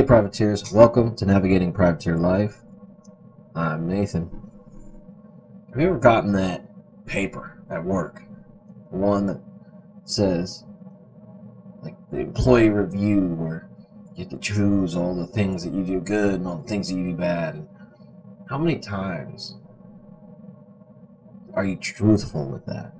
Hey, 0.00 0.06
privateers, 0.06 0.72
welcome 0.72 1.14
to 1.16 1.26
Navigating 1.26 1.74
Privateer 1.74 2.16
Life. 2.16 2.62
I'm 3.54 3.86
Nathan. 3.86 4.30
Have 5.68 5.78
you 5.78 5.88
ever 5.88 5.98
gotten 5.98 6.32
that 6.32 6.64
paper 7.04 7.62
at 7.68 7.84
work? 7.84 8.22
One 8.88 9.26
that 9.26 9.42
says, 10.04 10.64
like, 11.82 11.96
the 12.10 12.20
employee 12.20 12.70
review, 12.70 13.34
where 13.34 13.68
you 14.16 14.24
get 14.24 14.30
to 14.30 14.38
choose 14.38 14.96
all 14.96 15.14
the 15.14 15.26
things 15.26 15.64
that 15.64 15.74
you 15.74 15.84
do 15.84 16.00
good 16.00 16.36
and 16.36 16.48
all 16.48 16.56
the 16.56 16.66
things 16.66 16.88
that 16.88 16.94
you 16.94 17.10
do 17.10 17.14
bad. 17.14 17.56
And 17.56 17.68
how 18.48 18.56
many 18.56 18.78
times 18.78 19.58
are 21.52 21.66
you 21.66 21.76
truthful 21.76 22.46
with 22.46 22.64
that? 22.64 22.94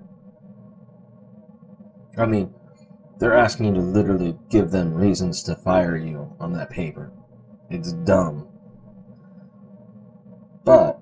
I 2.18 2.26
mean, 2.26 2.52
they're 3.20 3.36
asking 3.36 3.66
you 3.66 3.74
to 3.74 3.80
literally 3.80 4.36
give 4.48 4.70
them 4.70 4.94
reasons 4.94 5.42
to 5.42 5.54
fire 5.54 5.94
you 5.94 6.34
on 6.40 6.54
that 6.54 6.70
paper. 6.70 7.12
It's 7.68 7.92
dumb. 7.92 8.48
But 10.64 10.98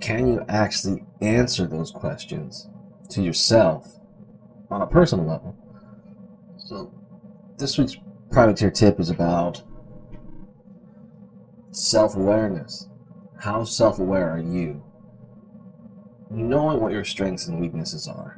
can 0.00 0.26
you 0.26 0.42
actually 0.48 1.04
answer 1.20 1.66
those 1.66 1.90
questions 1.90 2.66
to 3.10 3.20
yourself 3.22 3.98
on 4.70 4.80
a 4.80 4.86
personal 4.86 5.26
level? 5.26 5.54
So, 6.56 6.90
this 7.58 7.76
week's 7.76 7.96
privateer 8.30 8.70
tip 8.70 8.98
is 8.98 9.10
about 9.10 9.62
self 11.72 12.16
awareness. 12.16 12.88
How 13.40 13.64
self 13.64 13.98
aware 13.98 14.30
are 14.30 14.40
you? 14.40 14.82
Knowing 16.30 16.80
what 16.80 16.92
your 16.92 17.04
strengths 17.04 17.48
and 17.48 17.60
weaknesses 17.60 18.08
are 18.08 18.37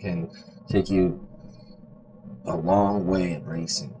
can 0.00 0.30
take 0.68 0.90
you 0.90 1.26
a 2.46 2.56
long 2.56 3.06
way 3.06 3.32
in 3.32 3.44
racing. 3.44 3.94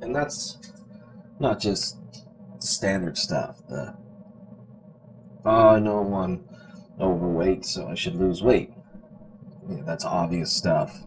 And 0.00 0.14
that's 0.14 0.58
not 1.40 1.60
just 1.60 1.98
standard 2.58 3.16
stuff. 3.16 3.60
The 3.68 3.96
oh, 5.44 5.68
I 5.68 5.78
know 5.78 6.14
I'm 6.14 6.44
overweight, 7.00 7.64
so 7.64 7.88
I 7.88 7.94
should 7.94 8.16
lose 8.16 8.42
weight. 8.42 8.72
Yeah, 9.68 9.82
that's 9.84 10.04
obvious 10.04 10.52
stuff. 10.52 11.04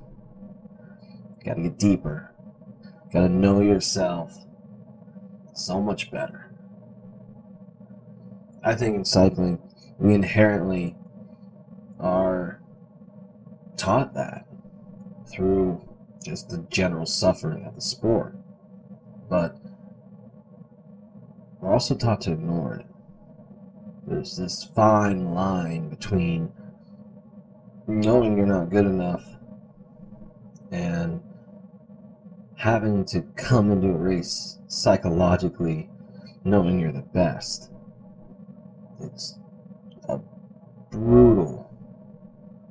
Got 1.43 1.55
to 1.55 1.63
get 1.63 1.79
deeper. 1.79 2.33
Got 3.11 3.21
to 3.21 3.29
know 3.29 3.61
yourself 3.61 4.37
so 5.53 5.81
much 5.81 6.11
better. 6.11 6.51
I 8.63 8.75
think 8.75 8.95
in 8.95 9.05
cycling, 9.05 9.59
we 9.97 10.13
inherently 10.13 10.95
are 11.99 12.60
taught 13.81 14.13
that 14.13 14.45
through 15.27 15.81
just 16.23 16.49
the 16.49 16.59
general 16.69 17.07
suffering 17.07 17.65
of 17.65 17.73
the 17.73 17.81
sport. 17.81 18.37
But 19.27 19.57
we're 21.59 21.73
also 21.73 21.95
taught 21.95 22.21
to 22.21 22.33
ignore 22.33 22.75
it. 22.75 22.85
There's 24.05 24.37
this 24.37 24.69
fine 24.75 25.33
line 25.33 25.89
between 25.89 26.53
knowing 27.87 28.37
you're 28.37 28.45
not 28.45 28.69
good 28.69 28.85
enough 28.85 29.25
and 30.71 31.21
having 32.57 33.03
to 33.05 33.21
come 33.35 33.71
into 33.71 33.87
a 33.87 33.97
race 33.97 34.59
psychologically 34.67 35.89
knowing 36.43 36.79
you're 36.79 36.91
the 36.91 37.01
best. 37.01 37.71
It's 38.99 39.39
a 40.07 40.19
brutal 40.91 41.67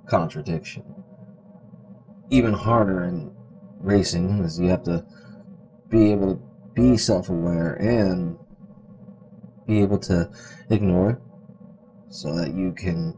contradiction 0.06 1.00
even 2.31 2.53
harder 2.53 3.05
in 3.05 3.35
racing 3.81 4.45
is 4.45 4.59
you 4.59 4.69
have 4.69 4.85
to 4.85 5.05
be 5.89 6.13
able 6.13 6.37
to 6.37 6.43
be 6.75 6.97
self-aware 6.97 7.75
and 7.75 8.39
be 9.67 9.83
able 9.83 9.99
to 9.99 10.31
ignore 10.71 11.11
it 11.11 11.19
so 12.09 12.35
that 12.35 12.55
you 12.55 12.73
can 12.73 13.17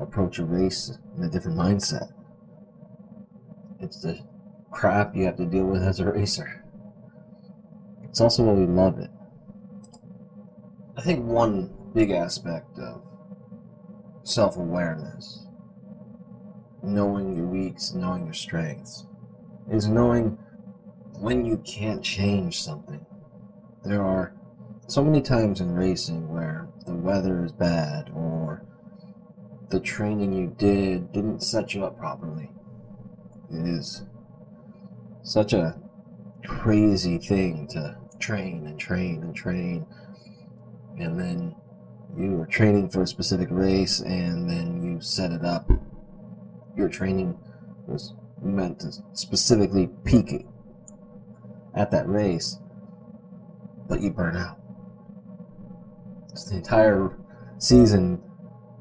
approach 0.00 0.38
a 0.38 0.44
race 0.44 0.98
in 1.16 1.24
a 1.24 1.28
different 1.28 1.58
mindset. 1.58 2.12
It's 3.80 4.02
the 4.02 4.20
crap 4.70 5.14
you 5.14 5.24
have 5.26 5.36
to 5.36 5.46
deal 5.46 5.64
with 5.64 5.82
as 5.82 6.00
a 6.00 6.10
racer. 6.10 6.64
It's 8.04 8.20
also 8.20 8.44
why 8.44 8.54
we 8.54 8.66
love 8.66 8.98
it. 8.98 9.10
I 10.96 11.02
think 11.02 11.24
one 11.24 11.70
big 11.94 12.10
aspect 12.10 12.78
of 12.78 13.02
self 14.22 14.56
awareness 14.56 15.46
knowing 16.82 17.36
your 17.36 17.46
weaks, 17.46 17.92
knowing 17.92 18.24
your 18.24 18.34
strengths, 18.34 19.06
is 19.70 19.86
knowing 19.86 20.38
when 21.18 21.44
you 21.44 21.58
can't 21.58 22.02
change 22.02 22.62
something. 22.62 23.04
There 23.84 24.02
are 24.02 24.34
so 24.86 25.04
many 25.04 25.22
times 25.22 25.60
in 25.60 25.74
racing 25.74 26.28
where 26.28 26.68
the 26.86 26.94
weather 26.94 27.44
is 27.44 27.52
bad 27.52 28.10
or 28.14 28.64
the 29.68 29.80
training 29.80 30.32
you 30.32 30.54
did 30.58 31.12
didn't 31.12 31.42
set 31.42 31.74
you 31.74 31.84
up 31.84 31.98
properly. 31.98 32.50
It 33.50 33.66
is 33.66 34.02
such 35.22 35.52
a 35.52 35.78
crazy 36.44 37.18
thing 37.18 37.68
to 37.68 37.96
train 38.18 38.66
and 38.66 38.78
train 38.78 39.22
and 39.22 39.34
train 39.34 39.86
and 40.98 41.18
then 41.18 41.54
you 42.16 42.40
are 42.40 42.46
training 42.46 42.88
for 42.88 43.02
a 43.02 43.06
specific 43.06 43.48
race 43.50 44.00
and 44.00 44.48
then 44.48 44.82
you 44.82 45.00
set 45.00 45.32
it 45.32 45.44
up 45.44 45.70
your 46.76 46.88
training 46.88 47.38
was 47.86 48.14
meant 48.42 48.80
to 48.80 48.92
specifically 49.12 49.88
peak 50.04 50.46
at 51.74 51.90
that 51.90 52.08
race, 52.08 52.58
but 53.88 54.00
you 54.00 54.10
burn 54.10 54.36
out. 54.36 54.58
It's 56.30 56.44
the 56.44 56.56
entire 56.56 57.16
season 57.58 58.22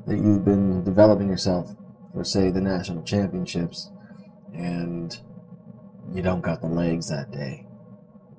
that 0.08 0.18
you've 0.18 0.46
been 0.46 0.84
developing 0.84 1.30
yourself 1.30 1.76
for, 2.14 2.24
say, 2.24 2.50
the 2.50 2.62
national 2.62 3.04
championships, 3.04 3.92
and 4.54 5.20
you 6.14 6.22
don't 6.22 6.42
got 6.42 6.62
the 6.62 6.68
legs 6.68 7.10
that 7.10 7.32
day. 7.32 7.68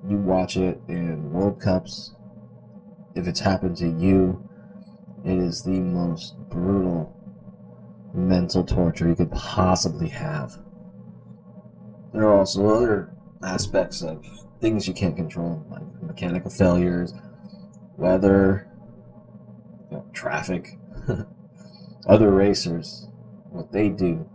You 0.07 0.17
watch 0.17 0.57
it 0.57 0.81
in 0.87 1.31
World 1.31 1.61
Cups. 1.61 2.13
If 3.15 3.27
it's 3.27 3.41
happened 3.41 3.77
to 3.77 3.87
you, 3.87 4.49
it 5.23 5.37
is 5.37 5.63
the 5.63 5.79
most 5.79 6.35
brutal 6.49 7.15
mental 8.13 8.63
torture 8.63 9.07
you 9.07 9.15
could 9.15 9.31
possibly 9.31 10.09
have. 10.09 10.57
There 12.13 12.23
are 12.23 12.37
also 12.37 12.67
other 12.67 13.13
aspects 13.43 14.01
of 14.01 14.25
things 14.59 14.87
you 14.87 14.93
can't 14.93 15.15
control, 15.15 15.65
like 15.69 15.83
mechanical 16.01 16.51
failures, 16.51 17.13
weather, 17.97 18.67
you 19.89 19.97
know, 19.97 20.05
traffic, 20.13 20.77
other 22.07 22.31
racers, 22.31 23.07
what 23.49 23.71
they 23.71 23.89
do. 23.89 24.29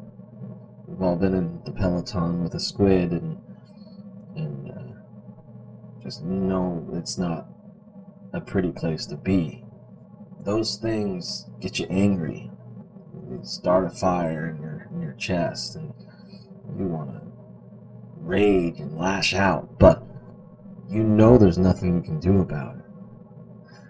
We've 0.86 1.02
all 1.02 1.16
been 1.16 1.34
in 1.34 1.60
the 1.64 1.72
peloton 1.72 2.42
with 2.42 2.54
a 2.54 2.60
squid, 2.60 3.10
and 3.10 3.38
and 4.36 4.70
uh, 4.70 6.02
just 6.02 6.22
know 6.22 6.88
it's 6.92 7.18
not 7.18 7.48
a 8.32 8.40
pretty 8.40 8.70
place 8.70 9.06
to 9.06 9.16
be. 9.16 9.64
Those 10.40 10.76
things 10.76 11.46
get 11.60 11.78
you 11.78 11.86
angry 11.90 12.50
start 13.42 13.86
a 13.86 13.90
fire 13.90 14.48
in 14.48 14.60
your 14.60 14.88
in 14.92 15.00
your 15.00 15.14
chest 15.14 15.76
and 15.76 15.92
you 16.76 16.86
want 16.86 17.10
to 17.10 17.26
rage 18.18 18.80
and 18.80 18.98
lash 18.98 19.34
out, 19.34 19.78
but 19.78 20.02
you 20.88 21.02
know 21.02 21.38
there's 21.38 21.58
nothing 21.58 21.94
you 21.94 22.02
can 22.02 22.20
do 22.20 22.40
about 22.40 22.76
it. 22.76 22.84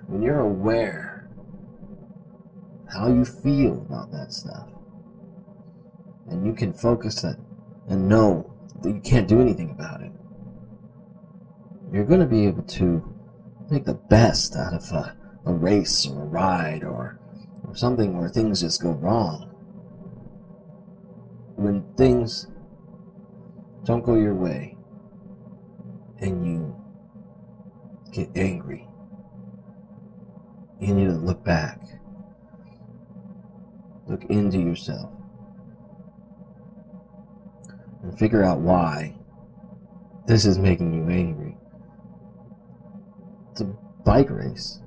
When 0.07 0.23
you're 0.23 0.41
aware 0.41 1.29
how 2.93 3.09
you 3.09 3.25
feel 3.25 3.85
about 3.89 4.13
that 4.13 4.33
stuff, 4.33 4.69
and 6.29 6.47
you 6.47 6.53
can 6.53 6.73
focus 6.73 7.25
it 7.25 7.37
and 7.89 8.09
know 8.09 8.53
that 8.83 8.91
you 8.91 9.01
can't 9.01 9.29
do 9.29 9.41
anything 9.41 9.71
about 9.71 10.03
it, 10.03 10.13
you're 11.93 12.05
going 12.05 12.21
to 12.21 12.27
be 12.27 12.47
able 12.47 12.63
to 12.63 13.15
make 13.71 13.85
the 13.85 13.95
best 13.95 14.55
out 14.57 14.75
of 14.75 14.83
a, 14.93 15.17
a 15.47 15.53
race 15.53 16.07
or 16.07 16.23
a 16.23 16.27
ride 16.27 16.85
or 16.85 17.21
or 17.21 17.21
something 17.77 18.17
where 18.17 18.29
things 18.29 18.61
just 18.63 18.83
go 18.83 18.93
wrong. 18.93 19.53
When 21.57 21.85
things 21.97 22.47
don't 23.85 24.05
go 24.05 24.15
your 24.15 24.35
way 24.35 24.77
and 26.21 26.47
you 26.47 26.77
get 28.13 28.29
angry, 28.35 28.89
you 30.81 30.95
need 30.95 31.07
to 31.07 31.13
look 31.13 31.45
back, 31.45 31.81
look 34.07 34.25
into 34.25 34.59
yourself, 34.59 35.11
and 38.03 38.19
figure 38.19 38.43
out 38.43 38.61
why 38.61 39.15
this 40.27 40.45
is 40.45 40.59
making 40.59 40.93
you 40.93 41.09
angry. 41.09 41.57
It's 43.53 43.61
a 43.61 43.65
bike 44.05 44.31
race. 44.31 44.81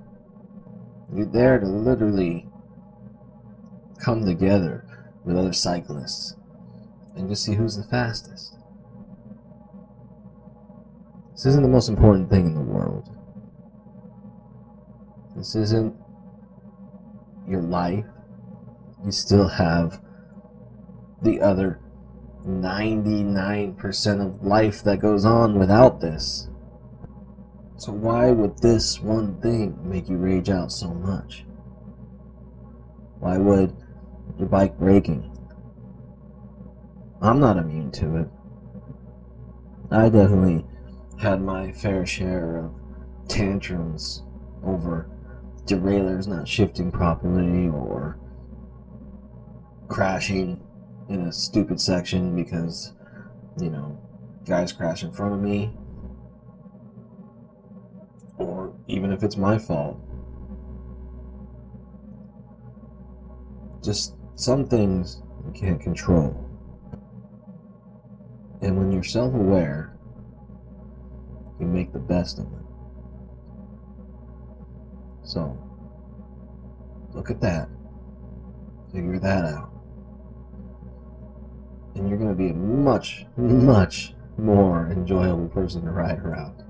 You're 1.13 1.25
there 1.25 1.59
to 1.59 1.65
literally 1.65 2.48
come 3.99 4.25
together 4.25 4.85
with 5.23 5.37
other 5.37 5.53
cyclists 5.53 6.35
and 7.15 7.29
just 7.29 7.43
see 7.43 7.55
who's 7.55 7.77
the 7.77 7.83
fastest. 7.83 8.55
This 11.33 11.45
isn't 11.45 11.63
the 11.63 11.69
most 11.69 11.89
important 11.89 12.29
thing 12.29 12.45
in 12.45 12.53
the 12.53 12.61
world. 12.61 13.09
This 15.35 15.55
isn't 15.55 15.95
your 17.47 17.61
life. 17.61 18.05
You 19.05 19.11
still 19.11 19.47
have 19.47 20.01
the 21.21 21.41
other 21.41 21.79
99% 22.45 24.25
of 24.25 24.45
life 24.45 24.83
that 24.83 24.99
goes 24.99 25.25
on 25.25 25.57
without 25.57 26.01
this. 26.01 26.49
So, 27.77 27.93
why 27.93 28.31
would 28.31 28.57
this 28.59 28.99
one 28.99 29.39
thing 29.39 29.79
make 29.81 30.09
you 30.09 30.17
rage 30.17 30.49
out 30.49 30.71
so 30.71 30.93
much? 30.93 31.45
Why 33.19 33.37
would 33.37 33.75
your 34.39 34.47
bike 34.47 34.77
breaking? 34.79 35.35
I'm 37.21 37.39
not 37.39 37.57
immune 37.57 37.91
to 37.91 38.15
it. 38.15 38.27
I 39.91 40.07
definitely 40.07 40.65
had 41.19 41.41
my 41.41 41.73
fair 41.73 42.05
share 42.05 42.57
of 42.57 42.79
tantrums 43.27 44.23
over 44.63 45.09
derailleurs 45.65 46.27
not 46.27 46.47
shifting 46.47 46.91
properly 46.91 47.67
or 47.67 48.17
crashing 49.89 50.63
in 51.09 51.21
a 51.21 51.33
stupid 51.33 51.81
section 51.81 52.35
because, 52.35 52.93
you 53.59 53.69
know, 53.69 53.99
guys 54.45 54.71
crash 54.71 55.03
in 55.03 55.11
front 55.11 55.33
of 55.33 55.41
me. 55.41 55.75
Or 58.37 58.73
even 58.87 59.11
if 59.11 59.21
it's 59.23 59.35
my 59.35 59.57
fault. 59.57 59.99
Just 63.83 64.15
some 64.39 64.65
things 64.65 65.21
you 65.45 65.51
can't 65.51 65.81
control. 65.81 66.33
And 68.61 68.77
when 68.77 68.89
you're 68.89 69.03
self 69.03 69.33
aware, 69.33 69.97
you 71.59 71.65
make 71.65 71.91
the 71.91 71.99
best 71.99 72.39
of 72.39 72.45
it. 72.45 72.65
So, 75.23 75.57
look 77.13 77.29
at 77.29 77.41
that. 77.41 77.67
Figure 78.93 79.19
that 79.19 79.43
out. 79.43 79.71
And 81.95 82.07
you're 82.07 82.17
going 82.17 82.29
to 82.29 82.35
be 82.35 82.49
a 82.49 82.53
much, 82.53 83.25
much 83.35 84.13
more 84.37 84.87
enjoyable 84.89 85.49
person 85.49 85.83
to 85.83 85.91
ride 85.91 86.19
around. 86.19 86.63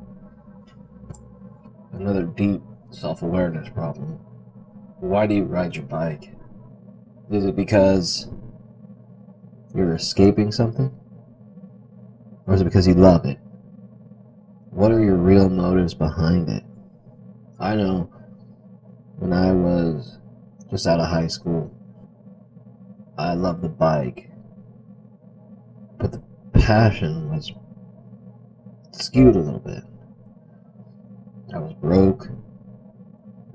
Another 1.94 2.24
deep 2.24 2.62
self 2.90 3.22
awareness 3.22 3.70
problem. 3.70 4.20
Why 5.00 5.28
do 5.28 5.36
you 5.36 5.44
ride 5.44 5.76
your 5.76 5.86
bike? 5.86 6.34
Is 7.32 7.46
it 7.46 7.56
because 7.56 8.28
you're 9.76 9.94
escaping 9.94 10.52
something? 10.52 10.92
Or 12.48 12.56
is 12.56 12.62
it 12.62 12.66
because 12.66 12.88
you 12.88 12.96
love 12.96 13.26
it? 13.26 13.38
What 14.72 14.92
are 14.92 15.04
your 15.04 15.18
real 15.18 15.48
motives 15.48 15.94
behind 15.94 16.50
it? 16.50 16.64
I 17.60 17.76
know 17.76 18.10
when 19.18 19.32
I 19.32 19.52
was 19.52 20.18
just 20.72 20.88
out 20.88 21.00
of 21.00 21.08
high 21.10 21.28
school, 21.28 21.72
I 23.16 23.34
loved 23.34 23.62
the 23.62 23.70
bike. 23.70 24.32
But 26.00 26.12
the 26.14 26.24
passion 26.54 27.30
was 27.30 27.52
skewed 28.92 29.36
a 29.36 29.40
little 29.40 29.60
bit. 29.60 29.84
I 31.54 31.60
was 31.60 31.74
broke. 31.74 32.28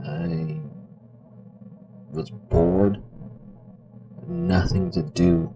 I 0.06 0.60
was 2.12 2.30
bored. 2.30 3.02
Nothing 4.26 4.90
to 4.92 5.02
do. 5.02 5.54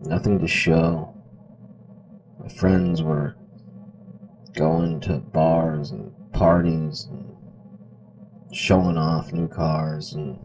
Nothing 0.00 0.38
to 0.40 0.46
show. 0.46 1.14
My 2.38 2.48
friends 2.48 3.02
were 3.02 3.36
going 4.52 5.00
to 5.00 5.18
bars 5.18 5.90
and 5.90 6.12
parties 6.32 7.08
and 7.10 7.34
showing 8.52 8.96
off 8.96 9.32
new 9.32 9.48
cars 9.48 10.12
and 10.12 10.38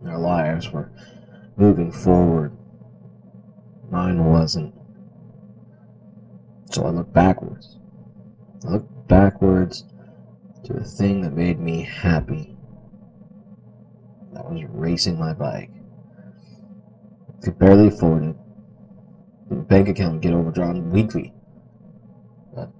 their 0.00 0.18
lives 0.18 0.70
were 0.70 0.90
moving 1.56 1.92
forward. 1.92 2.56
Mine 3.90 4.24
wasn't. 4.24 4.74
So 6.70 6.84
I 6.84 6.90
looked 6.90 7.12
backwards. 7.12 7.78
I 8.64 8.70
looked 8.70 9.08
backwards 9.08 9.84
to 10.64 10.74
a 10.74 10.84
thing 10.84 11.20
that 11.22 11.32
made 11.32 11.60
me 11.60 11.82
happy. 11.82 12.51
Was 14.52 14.64
racing 14.68 15.18
my 15.18 15.32
bike. 15.32 15.70
Could 17.42 17.58
barely 17.58 17.88
afford 17.88 18.22
it 18.24 18.36
bank 19.72 19.88
account 19.88 20.12
would 20.12 20.22
get 20.22 20.34
overdrawn 20.34 20.90
weekly. 20.90 21.32
But 22.54 22.70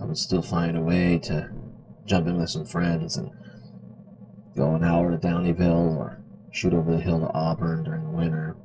I 0.00 0.04
would 0.04 0.18
still 0.18 0.42
find 0.42 0.76
a 0.76 0.80
way 0.80 1.18
to 1.24 1.50
jump 2.06 2.26
in 2.26 2.38
with 2.38 2.50
some 2.50 2.66
friends 2.66 3.16
and 3.16 3.30
go 4.56 4.74
an 4.74 4.82
hour 4.82 5.10
to 5.10 5.16
Downieville 5.16 5.96
or 5.96 6.20
shoot 6.50 6.74
over 6.74 6.90
the 6.90 7.00
hill 7.00 7.20
to 7.20 7.32
Auburn 7.32 7.84
during 7.84 8.02
the 8.02 8.10
winter. 8.10 8.56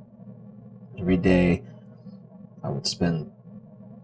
Every 0.98 1.16
day 1.16 1.62
I 2.64 2.70
would 2.70 2.88
spend 2.88 3.30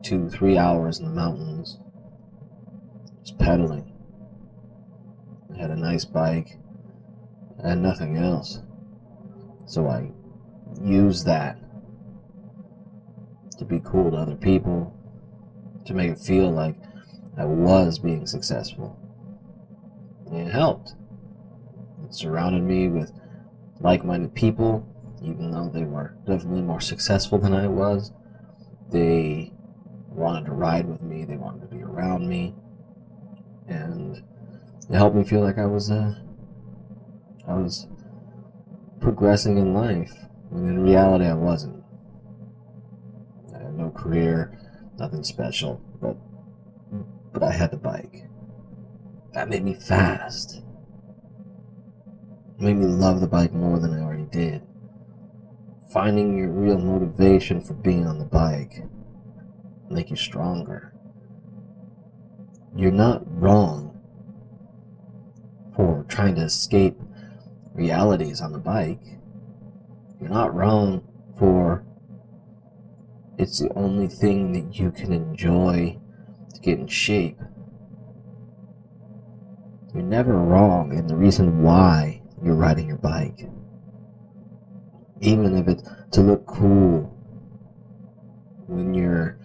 two, 0.03 0.29
three 0.29 0.57
hours 0.57 1.01
in 1.01 1.07
the 1.07 1.11
mountains 1.11 1.79
just 3.25 3.37
pedaling. 3.37 3.93
I 5.53 5.59
had 5.59 5.71
a 5.71 5.77
nice 5.77 6.05
bike. 6.05 6.60
Had 7.63 7.79
nothing 7.79 8.17
else. 8.17 8.61
So 9.67 9.87
I 9.87 10.11
used 10.83 11.27
that 11.27 11.59
to 13.59 13.65
be 13.65 13.81
cool 13.85 14.11
to 14.11 14.17
other 14.17 14.35
people, 14.35 14.97
to 15.85 15.93
make 15.93 16.11
it 16.11 16.19
feel 16.19 16.51
like 16.51 16.77
I 17.37 17.45
was 17.45 17.99
being 17.99 18.27
successful. 18.27 18.99
And 20.27 20.49
it 20.49 20.51
helped. 20.51 20.95
It 22.05 22.15
surrounded 22.15 22.63
me 22.63 22.89
with 22.89 23.13
like 23.81 24.05
minded 24.05 24.35
people, 24.35 24.87
even 25.23 25.51
though 25.51 25.69
they 25.69 25.85
were 25.85 26.15
definitely 26.27 26.63
more 26.63 26.81
successful 26.81 27.39
than 27.39 27.53
I 27.53 27.69
was. 27.69 28.13
They 28.91 29.53
wanted 30.09 30.47
to 30.47 30.53
ride 30.53 30.87
with 30.87 31.03
me, 31.03 31.25
they 31.25 31.37
wanted 31.37 31.63
to 31.63 31.69
be 31.69 31.83
around 31.83 32.29
me, 32.29 32.55
and 33.69 34.23
it 34.89 34.95
helped 34.95 35.15
me 35.15 35.25
feel 35.25 35.41
like 35.41 35.59
I 35.59 35.67
was 35.67 35.91
uh, 35.91 36.15
I 37.51 37.55
was 37.55 37.89
progressing 39.01 39.59
in 39.59 39.75
life 39.75 40.13
when 40.51 40.69
in 40.69 40.85
reality 40.85 41.25
I 41.25 41.35
wasn't 41.35 41.83
I 43.53 43.65
had 43.65 43.75
no 43.75 43.91
career, 43.91 44.57
nothing 44.99 45.25
special, 45.25 45.81
but 46.01 46.17
but 47.33 47.43
I 47.43 47.51
had 47.51 47.73
the 47.73 47.77
bike. 47.77 48.29
That 49.33 49.49
made 49.49 49.65
me 49.65 49.75
fast. 49.75 50.63
It 52.57 52.63
made 52.63 52.77
me 52.77 52.87
love 52.87 53.21
the 53.21 53.27
bike 53.27 53.53
more 53.53 53.81
than 53.81 53.95
I 53.95 54.01
already 54.01 54.27
did. 54.27 54.63
Finding 55.93 56.37
your 56.37 56.51
real 56.51 56.79
motivation 56.79 57.61
for 57.61 57.75
being 57.75 58.07
on 58.07 58.21
the 58.21 58.25
bike 58.25 58.85
make 59.91 60.11
you 60.11 60.17
stronger. 60.17 60.95
You're 62.77 62.93
not 62.93 63.23
wrong 63.27 64.01
for 65.75 66.05
trying 66.09 66.37
to 66.37 66.43
escape 66.43 67.01
realities 67.81 68.43
on 68.43 68.53
the 68.53 68.59
bike. 68.59 69.19
You're 70.21 70.29
not 70.29 70.55
wrong 70.55 71.03
for 71.39 71.83
it's 73.39 73.59
the 73.59 73.73
only 73.73 74.07
thing 74.07 74.53
that 74.53 74.79
you 74.79 74.91
can 74.91 75.15
enjoy 75.15 75.99
to 76.53 76.61
get 76.61 76.79
in 76.79 76.87
shape. 76.87 77.41
You're 79.95 80.03
never 80.03 80.37
wrong 80.37 80.93
in 80.93 81.07
the 81.07 81.17
reason 81.17 81.63
why 81.63 82.21
you're 82.45 82.55
riding 82.55 82.87
your 82.87 82.99
bike. 82.99 83.49
Even 85.23 85.57
if 85.57 85.67
it's 85.67 85.83
to 86.13 86.21
look 86.21 86.47
cool 86.47 87.17
when 88.67 88.93
you're 88.93 89.39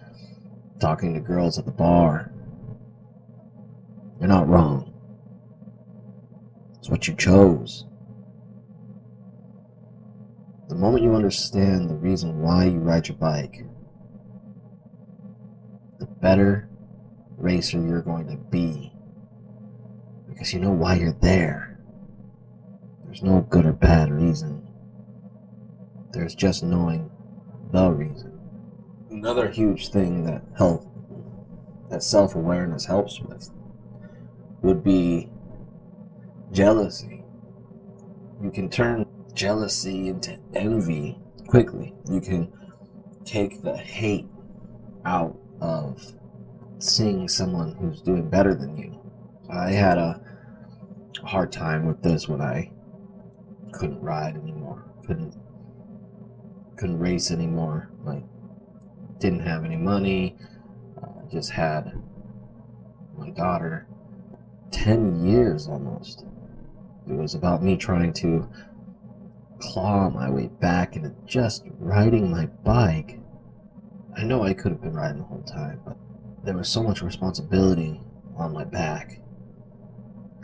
talking 0.78 1.14
to 1.14 1.20
girls 1.20 1.58
at 1.58 1.64
the 1.64 1.72
bar. 1.72 2.30
You're 4.20 4.28
not 4.28 4.46
wrong. 4.46 4.92
It's 6.78 6.90
what 6.90 7.08
you 7.08 7.14
chose. 7.14 7.86
The 10.68 10.74
moment 10.74 11.04
you 11.04 11.14
understand 11.14 11.88
the 11.88 11.94
reason 11.94 12.40
why 12.40 12.64
you 12.64 12.78
ride 12.78 13.08
your 13.08 13.16
bike, 13.16 13.64
the 15.98 16.06
better 16.06 16.68
racer 17.36 17.80
you're 17.80 18.02
going 18.02 18.28
to 18.28 18.36
be. 18.36 18.92
Because 20.28 20.52
you 20.52 20.60
know 20.60 20.72
why 20.72 20.96
you're 20.96 21.12
there. 21.12 21.78
There's 23.04 23.22
no 23.22 23.40
good 23.42 23.64
or 23.64 23.72
bad 23.72 24.10
reason. 24.10 24.66
There's 26.12 26.34
just 26.34 26.62
knowing 26.62 27.10
the 27.70 27.90
reason. 27.90 28.38
Another 29.10 29.48
huge 29.48 29.88
thing 29.90 30.24
that 30.24 30.42
help 30.56 30.92
that 31.90 32.02
self-awareness 32.02 32.86
helps 32.86 33.20
with 33.20 33.50
would 34.62 34.82
be 34.82 35.30
jealousy. 36.50 37.24
You 38.42 38.50
can 38.50 38.68
turn 38.68 39.06
jealousy 39.36 40.08
into 40.08 40.38
envy 40.54 41.18
quickly. 41.46 41.94
You 42.10 42.20
can 42.20 42.52
take 43.24 43.62
the 43.62 43.76
hate 43.76 44.26
out 45.04 45.38
of 45.60 46.14
seeing 46.78 47.28
someone 47.28 47.76
who's 47.76 48.00
doing 48.00 48.28
better 48.28 48.54
than 48.54 48.76
you. 48.76 48.98
I 49.50 49.70
had 49.70 49.98
a 49.98 50.20
hard 51.22 51.52
time 51.52 51.86
with 51.86 52.02
this 52.02 52.28
when 52.28 52.40
I 52.40 52.72
couldn't 53.72 54.00
ride 54.00 54.36
anymore. 54.36 54.84
Couldn't 55.06 55.36
couldn't 56.76 56.98
race 56.98 57.30
anymore. 57.30 57.90
Like 58.02 58.24
didn't 59.18 59.40
have 59.40 59.64
any 59.64 59.76
money. 59.76 60.36
Uh, 61.00 61.22
just 61.30 61.50
had 61.52 61.92
my 63.16 63.30
daughter 63.30 63.86
10 64.72 65.26
years 65.26 65.68
almost. 65.68 66.24
It 67.08 67.14
was 67.14 67.34
about 67.34 67.62
me 67.62 67.76
trying 67.76 68.12
to 68.14 68.48
claw 69.58 70.10
my 70.10 70.30
way 70.30 70.48
back 70.48 70.96
into 70.96 71.14
just 71.26 71.64
riding 71.78 72.30
my 72.30 72.46
bike. 72.46 73.20
I 74.16 74.24
know 74.24 74.42
I 74.42 74.54
could 74.54 74.72
have 74.72 74.80
been 74.80 74.94
riding 74.94 75.18
the 75.18 75.24
whole 75.24 75.42
time, 75.42 75.80
but 75.84 75.96
there 76.44 76.56
was 76.56 76.68
so 76.68 76.82
much 76.82 77.02
responsibility 77.02 78.00
on 78.36 78.52
my 78.52 78.64
back 78.64 79.20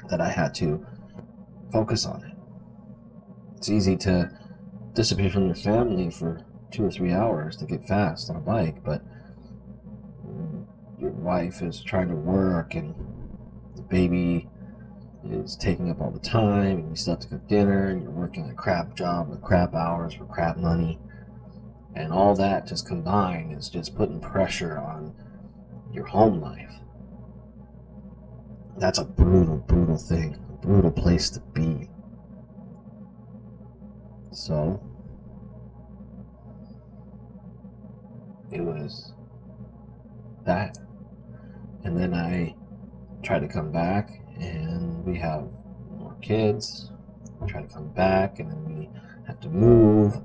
that 0.08 0.20
I 0.20 0.30
had 0.30 0.54
to 0.56 0.86
focus 1.72 2.04
on 2.04 2.22
it. 2.24 2.36
It's 3.56 3.70
easy 3.70 3.96
to 3.98 4.30
disappear 4.94 5.30
from 5.30 5.46
your 5.46 5.54
family 5.54 6.10
for 6.10 6.44
two 6.70 6.84
or 6.84 6.90
three 6.90 7.12
hours 7.12 7.56
to 7.56 7.66
get 7.66 7.86
fast 7.86 8.28
on 8.30 8.36
a 8.36 8.40
bike, 8.40 8.82
but 8.84 9.02
your 10.98 11.10
wife 11.10 11.62
is 11.62 11.82
trying 11.82 12.08
to 12.08 12.14
work 12.14 12.74
and 12.74 12.94
the 13.76 13.82
baby 13.82 14.48
is 15.24 15.56
taking 15.56 15.90
up 15.90 16.00
all 16.00 16.10
the 16.10 16.18
time 16.18 16.78
and 16.78 16.90
you 16.90 16.96
still 16.96 17.14
have 17.14 17.20
to 17.20 17.28
cook 17.28 17.46
dinner 17.48 17.88
and 17.88 18.02
you're 18.02 18.10
working 18.10 18.48
a 18.50 18.54
crap 18.54 18.94
job 18.94 19.28
with 19.28 19.42
crap 19.42 19.74
hours 19.74 20.14
for 20.14 20.24
crap 20.24 20.56
money. 20.56 20.98
And 21.94 22.12
all 22.12 22.34
that 22.36 22.66
just 22.66 22.86
combined 22.86 23.52
is 23.52 23.68
just 23.68 23.94
putting 23.94 24.20
pressure 24.20 24.78
on 24.78 25.14
your 25.92 26.06
home 26.06 26.40
life. 26.40 26.74
That's 28.78 28.98
a 28.98 29.04
brutal 29.04 29.58
brutal 29.58 29.98
thing 29.98 30.34
a 30.48 30.66
brutal 30.66 30.90
place 30.90 31.28
to 31.30 31.40
be. 31.40 31.90
So 34.30 34.82
it 38.50 38.60
was 38.60 39.12
that 40.44 40.76
and 41.84 41.96
then 41.96 42.12
i 42.12 42.54
tried 43.22 43.40
to 43.40 43.48
come 43.48 43.72
back 43.72 44.21
and 44.42 45.04
we 45.04 45.16
have 45.18 45.48
more 45.90 46.16
kids. 46.20 46.90
We 47.40 47.48
try 47.48 47.62
to 47.62 47.72
come 47.72 47.88
back, 47.92 48.38
and 48.38 48.50
then 48.50 48.64
we 48.64 48.90
have 49.26 49.40
to 49.40 49.48
move. 49.48 50.20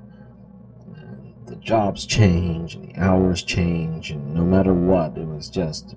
And 0.95 1.33
the 1.45 1.55
jobs 1.55 2.05
change, 2.05 2.75
and 2.75 2.89
the 2.89 2.99
hours 2.99 3.43
change, 3.43 4.11
and 4.11 4.33
no 4.33 4.43
matter 4.43 4.73
what, 4.73 5.17
it 5.17 5.27
was 5.27 5.49
just 5.49 5.95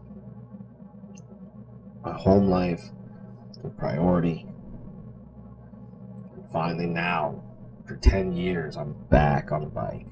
my 2.05 2.13
home 2.13 2.49
life, 2.49 2.83
the 3.63 3.71
priority. 3.71 4.47
And 6.35 6.51
finally, 6.51 6.87
now, 6.87 7.43
for 7.87 7.97
10 7.97 8.33
years, 8.33 8.77
I'm 8.77 8.95
back 9.11 9.53
on 9.53 9.63
the 9.63 9.67
bike. 9.67 10.07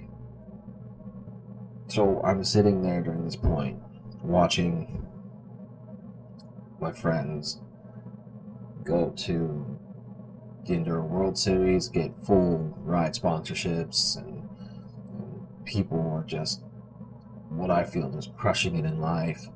So 1.88 2.20
I'm 2.22 2.44
sitting 2.44 2.82
there 2.82 3.00
during 3.00 3.24
this 3.24 3.36
point, 3.36 3.80
watching 4.22 5.06
my 6.80 6.92
friends 6.92 7.60
go 8.88 9.10
to 9.10 9.78
the 10.66 10.74
Enduro 10.74 11.06
World 11.06 11.38
Series, 11.38 11.88
get 11.88 12.14
full 12.24 12.74
ride 12.78 13.12
sponsorships, 13.12 14.16
and, 14.16 14.48
and 15.10 15.64
people 15.66 16.00
are 16.10 16.24
just 16.24 16.62
what 17.50 17.70
I 17.70 17.84
feel 17.84 18.16
is 18.16 18.28
crushing 18.36 18.76
it 18.76 18.86
in 18.86 18.98
life. 18.98 19.46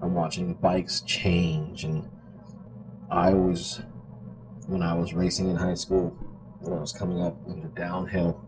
I'm 0.00 0.14
watching 0.14 0.54
bikes 0.54 1.02
change, 1.02 1.84
and 1.84 2.08
I 3.10 3.32
always, 3.32 3.82
when 4.66 4.82
I 4.82 4.94
was 4.94 5.12
racing 5.12 5.50
in 5.50 5.56
high 5.56 5.74
school, 5.74 6.16
when 6.60 6.76
I 6.76 6.80
was 6.80 6.92
coming 6.92 7.22
up 7.22 7.36
into 7.46 7.68
downhill, 7.68 8.40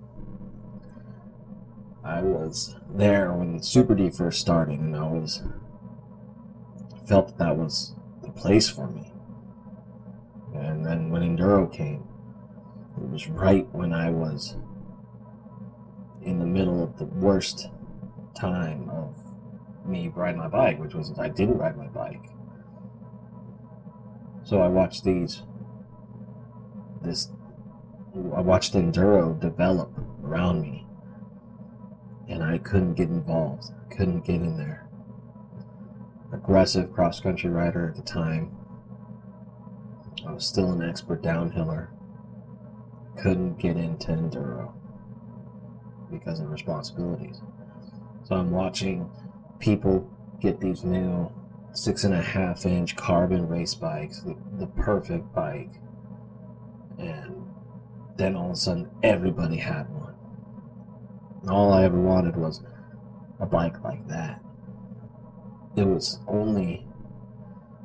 I 2.02 2.22
was 2.22 2.76
there 2.88 3.32
when 3.32 3.62
Super 3.62 3.94
D 3.94 4.10
first 4.10 4.40
started, 4.40 4.80
and 4.80 4.96
I 4.96 5.06
was 5.06 5.42
felt 7.06 7.28
that, 7.28 7.38
that 7.38 7.56
was 7.56 7.94
the 8.22 8.30
place 8.30 8.68
for 8.68 8.88
me. 8.88 9.12
And 10.56 10.84
then 10.84 11.10
when 11.10 11.22
Enduro 11.22 11.72
came, 11.72 12.06
it 12.96 13.08
was 13.08 13.28
right 13.28 13.66
when 13.72 13.92
I 13.92 14.10
was 14.10 14.56
in 16.22 16.38
the 16.38 16.46
middle 16.46 16.82
of 16.82 16.98
the 16.98 17.04
worst 17.04 17.68
time 18.34 18.90
of 18.90 19.14
me 19.86 20.08
riding 20.14 20.40
my 20.40 20.48
bike, 20.48 20.78
which 20.78 20.94
was 20.94 21.12
I 21.18 21.28
didn't 21.28 21.58
ride 21.58 21.76
my 21.76 21.88
bike. 21.88 22.30
So 24.44 24.60
I 24.60 24.68
watched 24.68 25.04
these, 25.04 25.42
this, 27.02 27.30
I 28.14 28.40
watched 28.40 28.74
Enduro 28.74 29.38
develop 29.38 29.92
around 30.22 30.62
me, 30.62 30.86
and 32.28 32.42
I 32.42 32.58
couldn't 32.58 32.94
get 32.94 33.08
involved. 33.08 33.64
I 33.90 33.94
couldn't 33.94 34.24
get 34.24 34.36
in 34.36 34.56
there. 34.56 34.88
Aggressive 36.32 36.92
cross 36.92 37.20
country 37.20 37.50
rider 37.50 37.88
at 37.88 37.96
the 37.96 38.02
time, 38.02 38.56
I 40.26 40.32
was 40.32 40.46
still 40.46 40.72
an 40.72 40.82
expert 40.82 41.22
downhiller. 41.22 41.88
Couldn't 43.16 43.58
get 43.58 43.76
into 43.76 44.08
enduro 44.08 44.72
because 46.10 46.40
of 46.40 46.50
responsibilities. 46.50 47.40
So 48.24 48.34
I'm 48.34 48.50
watching 48.50 49.10
people 49.60 50.10
get 50.40 50.60
these 50.60 50.84
new 50.84 51.32
six 51.72 52.04
and 52.04 52.14
a 52.14 52.22
half 52.22 52.66
inch 52.66 52.96
carbon 52.96 53.48
race 53.48 53.74
bikes, 53.74 54.20
the, 54.20 54.36
the 54.58 54.66
perfect 54.66 55.32
bike. 55.32 55.70
And 56.98 57.46
then 58.16 58.34
all 58.34 58.46
of 58.46 58.52
a 58.52 58.56
sudden, 58.56 58.90
everybody 59.02 59.58
had 59.58 59.88
one. 59.90 60.14
All 61.48 61.72
I 61.72 61.84
ever 61.84 62.00
wanted 62.00 62.36
was 62.36 62.62
a 63.38 63.46
bike 63.46 63.82
like 63.84 64.08
that. 64.08 64.42
It 65.76 65.86
was 65.86 66.18
only 66.26 66.86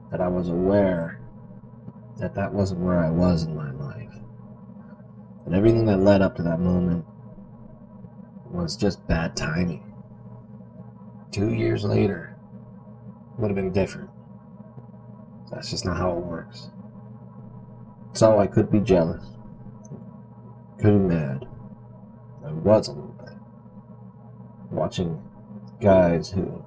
that 0.09 0.21
I 0.21 0.27
was 0.27 0.49
aware 0.49 1.20
that 2.21 2.35
that 2.35 2.53
wasn't 2.53 2.81
where 2.81 3.03
I 3.03 3.09
was 3.09 3.43
in 3.43 3.55
my 3.55 3.71
life. 3.71 4.13
And 5.45 5.55
everything 5.55 5.87
that 5.87 5.97
led 5.97 6.21
up 6.21 6.35
to 6.35 6.43
that 6.43 6.59
moment 6.59 7.05
was 8.45 8.77
just 8.77 9.07
bad 9.07 9.35
timing. 9.35 9.93
Two 11.31 11.53
years 11.53 11.83
later 11.83 12.37
would 13.37 13.49
have 13.49 13.55
been 13.55 13.71
different. 13.71 14.09
That's 15.51 15.69
just 15.69 15.85
not 15.85 15.97
how 15.97 16.17
it 16.17 16.23
works. 16.23 16.69
So 18.13 18.39
I 18.39 18.47
could 18.47 18.71
be 18.71 18.79
jealous, 18.79 19.23
could 20.79 20.93
be 20.93 21.15
mad. 21.15 21.47
I 22.45 22.51
was 22.51 22.87
a 22.87 22.91
little 22.91 23.15
bit. 23.19 23.33
Watching 24.69 25.21
guys 25.79 26.29
who 26.29 26.65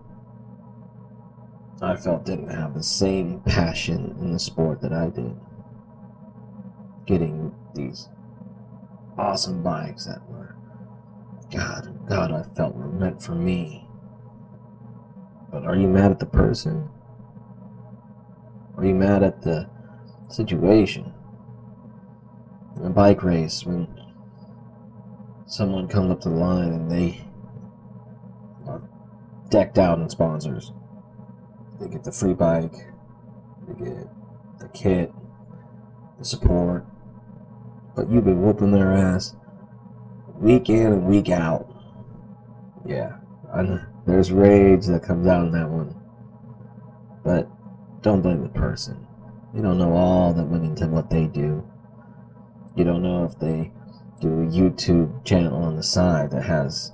I 1.82 1.96
felt 1.96 2.24
didn't 2.24 2.48
have 2.48 2.74
the 2.74 2.82
same 2.82 3.40
passion 3.40 4.16
in 4.20 4.32
the 4.32 4.38
sport 4.38 4.80
that 4.82 4.92
I 4.92 5.10
did. 5.10 5.36
Getting 7.06 7.54
these 7.74 8.08
awesome 9.18 9.62
bikes 9.62 10.06
that 10.06 10.28
were, 10.28 10.56
God, 11.52 12.06
God, 12.08 12.32
I 12.32 12.42
felt 12.42 12.74
were 12.74 12.88
meant 12.88 13.22
for 13.22 13.34
me. 13.34 13.86
But 15.50 15.64
are 15.64 15.76
you 15.76 15.88
mad 15.88 16.12
at 16.12 16.20
the 16.20 16.26
person? 16.26 16.88
Are 18.76 18.84
you 18.84 18.94
mad 18.94 19.22
at 19.22 19.42
the 19.42 19.68
situation? 20.28 21.12
In 22.76 22.86
a 22.86 22.90
bike 22.90 23.22
race, 23.22 23.64
when 23.64 23.88
someone 25.46 25.86
comes 25.86 26.10
up 26.10 26.20
to 26.22 26.28
the 26.28 26.34
line 26.34 26.72
and 26.72 26.90
they 26.90 27.24
are 28.66 28.82
decked 29.50 29.78
out 29.78 29.98
in 29.98 30.08
sponsors 30.08 30.72
they 31.84 31.90
get 31.90 32.04
the 32.04 32.12
free 32.12 32.32
bike, 32.32 32.72
they 33.68 33.84
get 33.84 34.08
the 34.58 34.68
kit, 34.68 35.12
the 36.18 36.24
support, 36.24 36.86
but 37.94 38.10
you've 38.10 38.24
been 38.24 38.40
whooping 38.40 38.72
their 38.72 38.92
ass 38.92 39.36
week 40.36 40.70
in 40.70 40.86
and 40.86 41.06
week 41.06 41.28
out. 41.28 41.70
Yeah, 42.86 43.18
there's 44.06 44.32
rage 44.32 44.86
that 44.86 45.02
comes 45.02 45.26
out 45.26 45.44
in 45.44 45.52
that 45.52 45.68
one. 45.68 45.94
But 47.22 47.48
don't 48.02 48.22
blame 48.22 48.42
the 48.42 48.48
person. 48.48 49.06
You 49.54 49.62
don't 49.62 49.78
know 49.78 49.92
all 49.92 50.32
that 50.32 50.44
went 50.44 50.64
into 50.64 50.86
what 50.86 51.10
they 51.10 51.26
do. 51.26 51.68
You 52.76 52.84
don't 52.84 53.02
know 53.02 53.24
if 53.24 53.38
they 53.38 53.72
do 54.20 54.28
a 54.28 54.46
YouTube 54.46 55.24
channel 55.24 55.62
on 55.62 55.76
the 55.76 55.82
side 55.82 56.30
that 56.30 56.44
has 56.44 56.92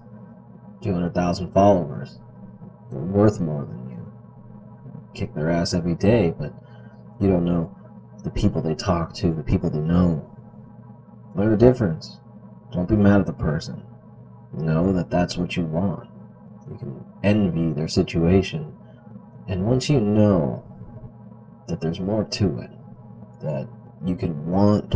200,000 0.83 1.53
followers. 1.53 2.19
They're 2.91 3.01
worth 3.01 3.41
more 3.41 3.65
than 3.65 3.80
kick 5.15 5.35
their 5.35 5.51
ass 5.51 5.75
every 5.75 5.95
day, 5.95 6.35
but 6.39 6.53
you 7.21 7.29
don't 7.29 7.45
know 7.45 7.77
the 8.25 8.31
people 8.31 8.63
they 8.63 8.75
talk 8.75 9.15
to, 9.15 9.33
the 9.33 9.43
people 9.43 9.71
they 9.71 9.79
know. 9.79 10.27
Learn 11.35 11.51
the 11.51 11.57
difference. 11.57 12.19
Don't 12.73 12.89
be 12.89 12.97
mad 12.97 13.21
at 13.21 13.27
the 13.27 13.33
person. 13.33 13.83
Know 14.53 14.93
that 14.93 15.11
that's 15.11 15.37
what 15.37 15.57
you 15.57 15.65
want. 15.65 16.09
You 16.69 16.77
can 16.77 17.05
envy 17.23 17.73
their 17.73 17.89
situation. 17.89 18.75
And 19.49 19.67
once 19.67 19.89
you 19.89 20.01
know 20.01 20.65
that 21.69 21.81
there's 21.81 22.01
more 22.01 22.25
to 22.25 22.59
it, 22.59 22.71
that 23.43 23.69
you 24.05 24.17
can 24.17 24.47
want 24.47 24.95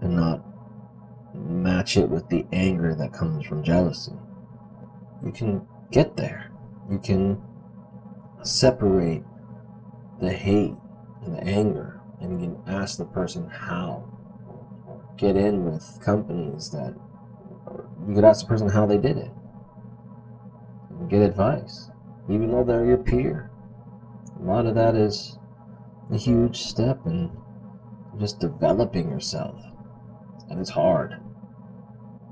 and 0.00 0.16
not 0.16 0.44
match 1.34 1.96
it 1.96 2.08
with 2.08 2.28
the 2.28 2.46
anger 2.52 2.94
that 2.94 3.12
comes 3.12 3.46
from 3.46 3.62
jealousy, 3.62 4.12
you 5.24 5.32
can 5.32 5.66
get 5.90 6.16
there. 6.16 6.50
You 6.90 6.98
can 6.98 7.40
separate 8.42 9.22
the 10.20 10.32
hate 10.32 10.74
and 11.24 11.34
the 11.34 11.42
anger, 11.42 12.00
and 12.20 12.40
you 12.40 12.48
can 12.48 12.62
ask 12.66 12.98
the 12.98 13.04
person 13.04 13.48
how. 13.48 14.06
Get 15.16 15.36
in 15.36 15.64
with 15.64 15.98
companies 16.02 16.70
that 16.70 16.94
you 18.06 18.14
could 18.14 18.24
ask 18.24 18.40
the 18.40 18.48
person 18.48 18.70
how 18.70 18.86
they 18.86 18.96
did 18.98 19.18
it. 19.18 19.30
Get 21.08 21.22
advice, 21.22 21.90
even 22.28 22.50
though 22.50 22.64
they're 22.64 22.86
your 22.86 22.98
peer. 22.98 23.50
A 24.38 24.42
lot 24.42 24.66
of 24.66 24.74
that 24.74 24.94
is 24.94 25.38
a 26.10 26.16
huge 26.16 26.62
step 26.62 27.00
in 27.04 27.30
just 28.18 28.40
developing 28.40 29.10
yourself. 29.10 29.60
And 30.48 30.58
it's 30.58 30.70
hard. 30.70 31.16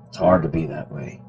It's 0.09 0.19
hard 0.19 0.43
to 0.43 0.49
be 0.49 0.67
that 0.67 0.91
way. 0.91 1.21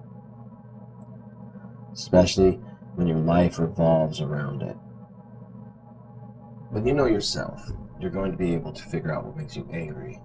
Especially 1.93 2.59
when 2.95 3.07
your 3.07 3.17
life 3.17 3.59
revolves 3.59 4.21
around 4.21 4.61
it. 4.61 4.77
When 6.69 6.85
you 6.85 6.93
know 6.93 7.05
yourself, 7.05 7.67
you're 7.99 8.11
going 8.11 8.31
to 8.31 8.37
be 8.37 8.53
able 8.53 8.71
to 8.73 8.83
figure 8.83 9.11
out 9.11 9.25
what 9.25 9.35
makes 9.35 9.55
you 9.55 9.67
angry, 9.73 10.19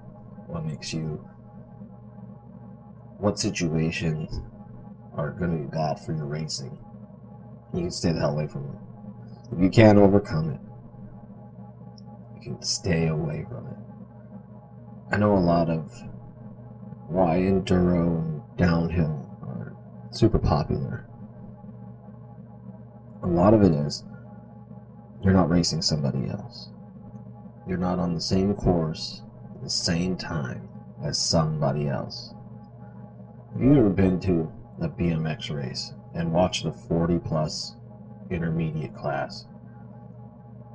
what 0.47 0.67
makes 0.67 0.93
you, 0.93 1.27
what 3.17 3.39
situations 3.39 4.43
are 5.15 5.31
going 5.31 5.53
to 5.53 5.57
be 5.57 5.71
bad 5.71 5.99
for 5.99 6.13
your 6.13 6.27
racing. 6.27 6.79
You 7.73 7.81
can 7.81 7.91
stay 7.91 8.13
the 8.13 8.21
hell 8.21 8.33
away 8.33 8.47
from 8.47 8.65
it. 8.67 9.55
If 9.55 9.63
you 9.63 9.71
can't 9.71 9.97
overcome 9.97 10.51
it, 10.51 10.61
you 12.37 12.53
can 12.53 12.63
stay 12.63 13.07
away 13.07 13.47
from 13.49 13.67
it. 13.69 13.79
I 15.13 15.17
know 15.17 15.33
a 15.33 15.39
lot 15.39 15.71
of 15.71 15.91
why 17.09 17.37
enduro 17.39 18.19
and 18.19 18.43
downhill 18.59 19.31
are 19.43 19.75
super 20.11 20.39
popular. 20.39 21.07
A 23.23 23.27
lot 23.27 23.55
of 23.55 23.63
it 23.63 23.73
is 23.73 24.05
you're 25.25 25.33
not 25.33 25.49
racing 25.49 25.81
somebody 25.81 26.29
else. 26.29 26.69
You're 27.67 27.79
not 27.79 27.99
on 27.99 28.15
the 28.15 28.21
same 28.21 28.53
course 28.53 29.23
at 29.55 29.63
the 29.63 29.71
same 29.71 30.17
time 30.17 30.69
as 31.03 31.17
somebody 31.19 31.89
else. 31.89 32.35
Have 33.55 33.63
you 33.63 33.75
ever 33.75 33.89
been 33.89 34.21
to 34.21 34.53
a 34.83 34.89
BMX 34.89 35.51
race 35.51 35.95
and 36.15 36.31
watched 36.31 36.65
the 36.65 36.73
40 36.73 37.21
plus 37.21 37.75
intermediate 38.31 38.95
class? 38.95 39.47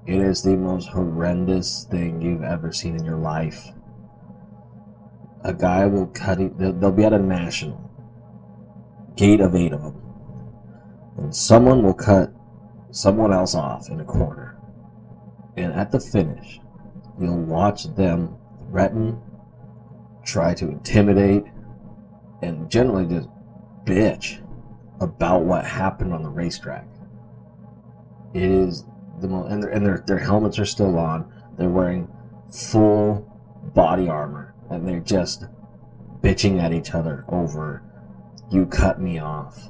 It 0.07 0.19
is 0.19 0.41
the 0.41 0.57
most 0.57 0.89
horrendous 0.89 1.83
thing 1.83 2.19
you've 2.19 2.43
ever 2.43 2.71
seen 2.71 2.95
in 2.95 3.05
your 3.05 3.17
life. 3.17 3.67
A 5.43 5.53
guy 5.53 5.85
will 5.85 6.07
cut 6.07 6.41
it, 6.41 6.57
they'll 6.57 6.91
be 6.91 7.05
at 7.05 7.13
a 7.13 7.19
national, 7.19 7.91
gate 9.15 9.41
of 9.41 9.55
eight 9.55 9.73
of 9.73 9.83
them, 9.83 10.01
and 11.17 11.35
someone 11.35 11.83
will 11.83 11.93
cut 11.93 12.33
someone 12.91 13.33
else 13.33 13.55
off 13.55 13.89
in 13.89 13.99
a 13.99 14.05
corner. 14.05 14.57
And 15.57 15.73
at 15.73 15.91
the 15.91 15.99
finish, 15.99 16.59
you'll 17.19 17.41
watch 17.41 17.83
them 17.95 18.37
threaten, 18.69 19.21
try 20.23 20.53
to 20.55 20.67
intimidate, 20.67 21.43
and 22.41 22.69
generally 22.69 23.05
just 23.05 23.29
bitch 23.83 24.41
about 25.01 25.43
what 25.43 25.65
happened 25.65 26.13
on 26.13 26.23
the 26.23 26.29
racetrack. 26.29 26.87
It 28.33 28.43
is 28.43 28.85
the 29.19 29.27
most, 29.27 29.51
and, 29.51 29.63
and 29.63 29.85
their, 29.85 30.03
their 30.05 30.19
helmets 30.19 30.59
are 30.59 30.65
still 30.65 30.97
on. 30.97 31.31
They're 31.57 31.69
wearing 31.69 32.07
full 32.51 33.25
body 33.73 34.07
armor, 34.07 34.53
and 34.69 34.87
they're 34.87 34.99
just 34.99 35.45
bitching 36.21 36.61
at 36.61 36.73
each 36.73 36.93
other 36.93 37.25
over, 37.29 37.83
you 38.51 38.65
cut 38.65 39.01
me 39.01 39.19
off. 39.19 39.69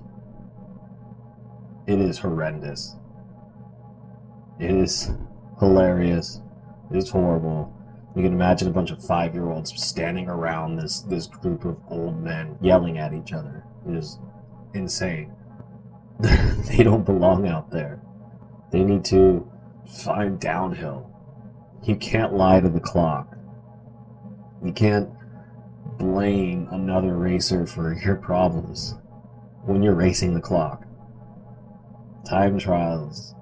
It 1.87 1.99
is 1.99 2.19
horrendous. 2.19 2.95
It 4.59 4.71
is 4.71 5.11
hilarious. 5.59 6.41
It 6.91 6.97
is 6.97 7.09
horrible. 7.09 7.73
You 8.15 8.23
can 8.23 8.33
imagine 8.33 8.67
a 8.67 8.71
bunch 8.71 8.91
of 8.91 9.03
five 9.03 9.33
year 9.33 9.49
olds 9.49 9.71
standing 9.81 10.27
around 10.27 10.75
this, 10.75 10.99
this 11.01 11.27
group 11.27 11.63
of 11.63 11.79
old 11.87 12.21
men 12.21 12.57
yelling 12.59 12.97
at 12.97 13.13
each 13.13 13.31
other. 13.31 13.63
It 13.87 13.95
is 13.95 14.19
insane. 14.73 15.33
they 16.19 16.83
don't 16.83 17.05
belong 17.05 17.47
out 17.47 17.71
there. 17.71 18.01
They 18.71 18.83
need 18.83 19.05
to 19.05 19.49
find 20.03 20.39
downhill. 20.39 21.09
You 21.83 21.95
can't 21.95 22.33
lie 22.33 22.59
to 22.59 22.67
the 22.67 22.81
clock. 22.81 23.37
You 24.61 24.73
can't 24.73 25.09
blame 25.97 26.67
another 26.71 27.15
racer 27.15 27.65
for 27.65 27.93
your 27.93 28.17
problems 28.17 28.95
when 29.63 29.81
you're 29.81 29.95
racing 29.95 30.33
the 30.33 30.41
clock. 30.41 30.85
Time 32.25 32.59
trials 32.59 33.33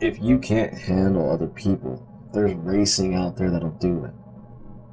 if 0.00 0.20
you 0.20 0.38
can't 0.38 0.74
handle 0.74 1.30
other 1.30 1.46
people, 1.46 2.06
there's 2.32 2.54
racing 2.54 3.14
out 3.14 3.36
there 3.36 3.50
that'll 3.50 3.70
do 3.70 4.04
it. 4.04 4.12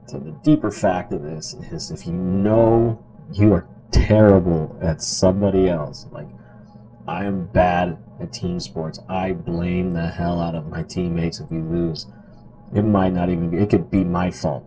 So 0.08 0.20
the 0.20 0.32
deeper 0.44 0.72
fact 0.72 1.14
of 1.14 1.24
this 1.24 1.54
is 1.72 1.92
if 1.92 2.06
you 2.06 2.14
know 2.14 3.04
you 3.32 3.54
are 3.54 3.68
terrible 3.92 4.78
at 4.82 5.02
somebody 5.02 5.70
else, 5.70 6.08
like 6.12 6.28
I 7.08 7.26
am 7.26 7.48
bad 7.48 7.98
at 8.20 8.34
team 8.34 8.60
sports, 8.60 9.00
I 9.10 9.32
blame 9.32 9.94
the 9.94 10.08
hell 10.08 10.40
out 10.40 10.56
of 10.56 10.68
my 10.68 10.84
teammates 10.84 11.40
if 11.40 11.50
we 11.50 11.60
lose. 11.60 12.08
It 12.76 12.84
might 12.84 13.14
not 13.14 13.30
even 13.30 13.50
be, 13.50 13.58
it 13.58 13.70
could 13.70 13.90
be 13.90 14.04
my 14.04 14.32
fault. 14.32 14.64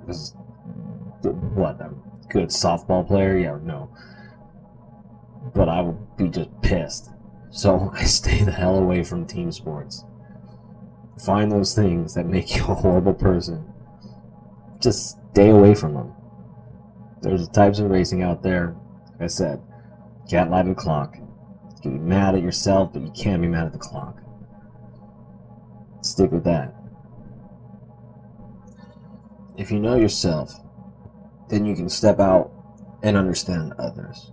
Because, 0.00 0.34
what, 1.22 1.80
I'm 1.80 2.02
a 2.24 2.32
good 2.32 2.48
softball 2.48 3.06
player? 3.06 3.36
Yeah, 3.36 3.58
no. 3.62 3.90
But 5.54 5.68
I 5.68 5.82
would 5.82 6.16
be 6.16 6.28
just 6.28 6.50
pissed 6.62 7.10
so 7.50 7.90
I 7.94 8.04
stay 8.04 8.42
the 8.42 8.52
hell 8.52 8.76
away 8.76 9.02
from 9.02 9.26
team 9.26 9.52
sports. 9.52 10.04
Find 11.24 11.50
those 11.50 11.74
things 11.74 12.14
that 12.14 12.26
make 12.26 12.56
you 12.56 12.62
a 12.62 12.74
horrible 12.74 13.14
person. 13.14 13.72
Just 14.80 15.18
stay 15.32 15.50
away 15.50 15.74
from 15.74 15.94
them. 15.94 16.14
There's 17.20 17.48
types 17.48 17.80
of 17.80 17.90
racing 17.90 18.22
out 18.22 18.42
there, 18.42 18.76
like 19.12 19.22
I 19.22 19.26
said, 19.26 19.60
can't 20.28 20.50
lie 20.50 20.62
to 20.62 20.68
the 20.68 20.74
clock. 20.74 21.16
You 21.16 21.82
can 21.82 21.98
be 21.98 22.04
mad 22.04 22.34
at 22.34 22.42
yourself, 22.42 22.92
but 22.92 23.02
you 23.02 23.10
can't 23.10 23.42
be 23.42 23.48
mad 23.48 23.66
at 23.66 23.72
the 23.72 23.78
clock. 23.78 24.20
Stick 26.02 26.30
with 26.30 26.44
that. 26.44 26.74
If 29.56 29.72
you 29.72 29.80
know 29.80 29.96
yourself, 29.96 30.52
then 31.48 31.64
you 31.64 31.74
can 31.74 31.88
step 31.88 32.20
out 32.20 32.52
and 33.02 33.16
understand 33.16 33.72
others. 33.78 34.30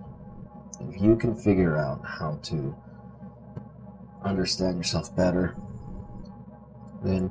If 0.79 1.01
you 1.01 1.15
can 1.15 1.35
figure 1.35 1.77
out 1.77 2.01
how 2.05 2.39
to 2.43 2.75
understand 4.25 4.77
yourself 4.77 5.15
better, 5.15 5.55
then 7.03 7.29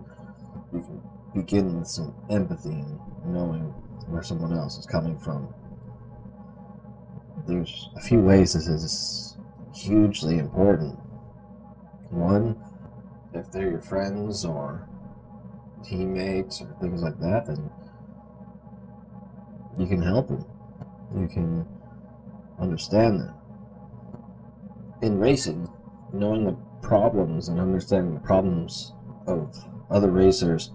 you 0.73 0.81
can 0.81 1.03
begin 1.35 1.79
with 1.79 1.89
some 1.89 2.15
empathy 2.31 2.71
and 2.71 3.01
knowing 3.27 3.63
where 4.07 4.23
someone 4.23 4.53
else 4.53 4.79
is 4.79 4.87
coming 4.87 5.19
from. 5.19 5.53
There's 7.47 7.91
a 7.97 8.01
few 8.01 8.21
ways 8.21 8.55
this 8.55 8.69
is 8.69 9.37
hugely 9.75 10.39
important. 10.39 10.99
One, 12.11 12.57
if 13.33 13.51
they're 13.51 13.71
your 13.71 13.81
friends 13.81 14.45
or 14.45 14.89
teammates 15.83 16.63
or 16.63 16.75
things 16.81 17.03
like 17.03 17.19
that, 17.21 17.47
then 17.47 17.71
you 19.79 19.87
can 19.87 20.01
help 20.01 20.29
them. 20.29 20.45
You 21.15 21.27
can 21.27 21.67
understand 22.61 23.21
them. 23.21 23.35
In 25.03 25.19
racing, 25.19 25.69
knowing 26.13 26.45
the 26.45 26.57
problems 26.85 27.49
and 27.49 27.59
understanding 27.59 28.15
the 28.15 28.21
problems 28.21 28.93
of 29.27 29.57
other 29.91 30.11
racers 30.11 30.71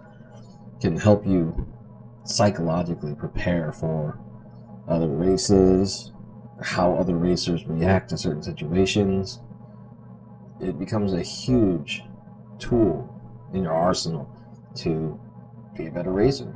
can 0.82 0.98
help 0.98 1.26
you 1.26 1.68
psychologically 2.26 3.16
prepare 3.16 3.72
for 3.72 4.20
other 4.88 5.08
races, 5.08 6.12
how 6.62 6.94
other 6.96 7.16
racers 7.16 7.66
react 7.66 8.10
to 8.10 8.18
certain 8.18 8.44
situations. 8.44 9.40
It 10.60 10.78
becomes 10.78 11.14
a 11.14 11.22
huge 11.22 12.04
tool 12.58 13.16
in 13.54 13.64
your 13.64 13.74
arsenal 13.74 14.30
to 14.78 15.20
be 15.78 15.88
a 15.88 15.92
better 15.92 16.12
racer, 16.12 16.56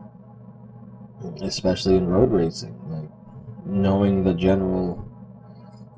especially 1.41 1.95
in 1.95 2.07
road 2.07 2.31
racing. 2.31 2.77
Like 2.87 3.09
knowing 3.65 4.23
the 4.23 4.33
general 4.33 5.07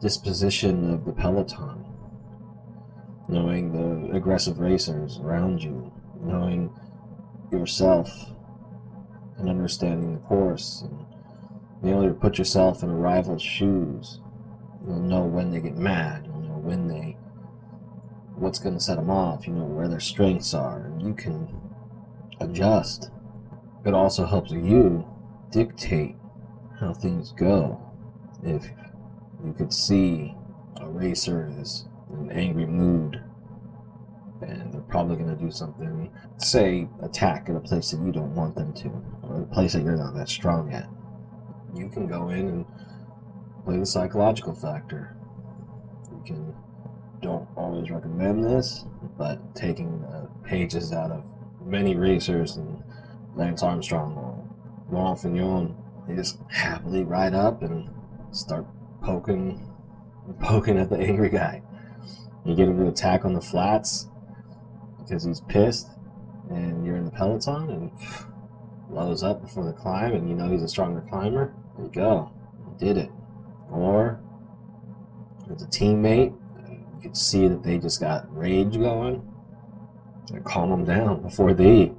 disposition 0.02 0.94
of 0.94 1.06
the 1.06 1.14
peloton 1.14 1.75
knowing 3.28 3.72
the 3.72 4.16
aggressive 4.16 4.60
racers 4.60 5.20
around 5.20 5.64
you, 5.64 5.92
knowing 6.22 6.72
yourself, 7.52 8.10
and 9.38 9.50
understanding 9.50 10.14
the 10.14 10.20
course, 10.20 10.82
and 10.82 11.06
being 11.82 11.96
able 11.96 12.08
to 12.08 12.14
put 12.14 12.38
yourself 12.38 12.84
in 12.84 12.90
a 12.90 12.96
rival's 12.96 13.42
shoes. 13.42 14.20
You'll 14.86 15.00
know 15.00 15.24
when 15.24 15.52
they 15.52 15.60
get 15.60 15.76
mad. 15.76 16.26
You'll 16.26 16.42
know 16.42 16.58
when 16.58 16.88
they, 16.88 17.18
what's 18.36 18.60
going 18.60 18.76
to 18.76 18.82
set 18.82 18.98
them 18.98 19.10
off, 19.10 19.48
you 19.48 19.54
know, 19.54 19.66
where 19.66 19.88
their 19.88 20.00
strengths 20.00 20.54
are, 20.54 20.86
and 20.86 21.02
you 21.02 21.14
can 21.14 21.48
adjust. 22.40 23.10
It 23.86 23.94
also 23.94 24.26
helps 24.26 24.52
you 24.52 25.08
dictate 25.52 26.16
how 26.80 26.94
things 26.94 27.32
go. 27.32 27.82
If 28.44 28.70
you 29.44 29.54
could 29.54 29.74
see 29.74 30.36
a 30.78 30.88
racer 30.88 31.54
is 31.60 31.86
angry 32.36 32.66
mood 32.66 33.22
and 34.42 34.74
they're 34.74 34.82
probably 34.82 35.16
going 35.16 35.36
to 35.36 35.42
do 35.42 35.52
something, 35.52 36.12
say, 36.38 36.88
attack 37.02 37.50
at 37.50 37.56
a 37.56 37.60
place 37.60 37.92
that 37.92 38.02
you 38.02 38.12
don't 38.12 38.36
want 38.36 38.56
them 38.56 38.74
to, 38.74 38.90
or 39.24 39.42
a 39.42 39.46
place 39.46 39.74
that 39.74 39.84
you're 39.84 39.96
not 39.96 40.14
that 40.16 40.30
strong 40.30 40.72
at. 40.74 40.90
You 41.74 41.90
can 41.90 42.08
go 42.08 42.30
in 42.30 42.48
and 42.48 42.66
play 43.64 43.78
the 43.78 43.86
psychological 43.86 44.54
factor. 44.54 45.16
You 46.12 46.22
can, 46.26 46.56
don't 47.22 47.48
always 47.56 47.90
recommend 47.90 48.44
this, 48.44 48.86
but 49.18 49.56
taking 49.56 50.02
the 50.02 50.30
pages 50.44 50.92
out 50.92 51.12
of 51.12 51.24
many 51.66 51.96
racers 51.96 52.58
and 52.58 52.84
Lance 53.36 53.64
Armstrong 53.64 54.16
or 54.16 54.48
Laurent 54.92 55.20
Fignon, 55.20 55.76
they 56.08 56.16
just 56.16 56.38
happily 56.50 57.04
ride 57.04 57.34
up 57.34 57.64
and 57.64 57.90
start 58.32 58.66
poking, 59.02 59.72
poking 60.42 60.78
at 60.78 60.90
the 60.90 60.98
angry 60.98 61.30
guy. 61.30 61.62
You 62.46 62.56
get 62.56 62.68
him 62.68 62.78
to 62.78 62.88
attack 62.88 63.26
on 63.26 63.34
the 63.34 63.42
flats 63.42 64.08
because 65.00 65.24
he's 65.24 65.42
pissed, 65.42 65.90
and 66.50 66.86
you're 66.86 66.98
in 66.98 67.06
the 67.06 67.12
peloton 67.12 67.70
and 67.70 67.92
blows 68.90 69.24
up 69.24 69.42
before 69.42 69.66
the 69.66 69.74
climb, 69.74 70.14
and 70.14 70.30
you 70.30 70.36
know 70.36 70.50
he's 70.50 70.64
a 70.64 70.68
stronger 70.68 71.02
climber. 71.10 71.54
There 71.76 71.86
you 71.86 71.92
go, 71.92 72.32
you 72.68 72.76
did 72.78 72.98
it. 72.98 73.10
Or 73.70 74.20
as 75.52 75.62
a 75.62 75.68
teammate, 75.68 76.36
you 76.96 77.02
could 77.02 77.18
see 77.18 77.48
that 77.48 77.64
they 77.64 77.78
just 77.78 78.00
got 78.00 78.26
rage 78.36 78.78
going. 78.78 79.32
And 80.34 80.44
calm 80.44 80.72
them 80.72 80.86
down 80.86 81.22
before 81.22 81.54
they 81.54 81.94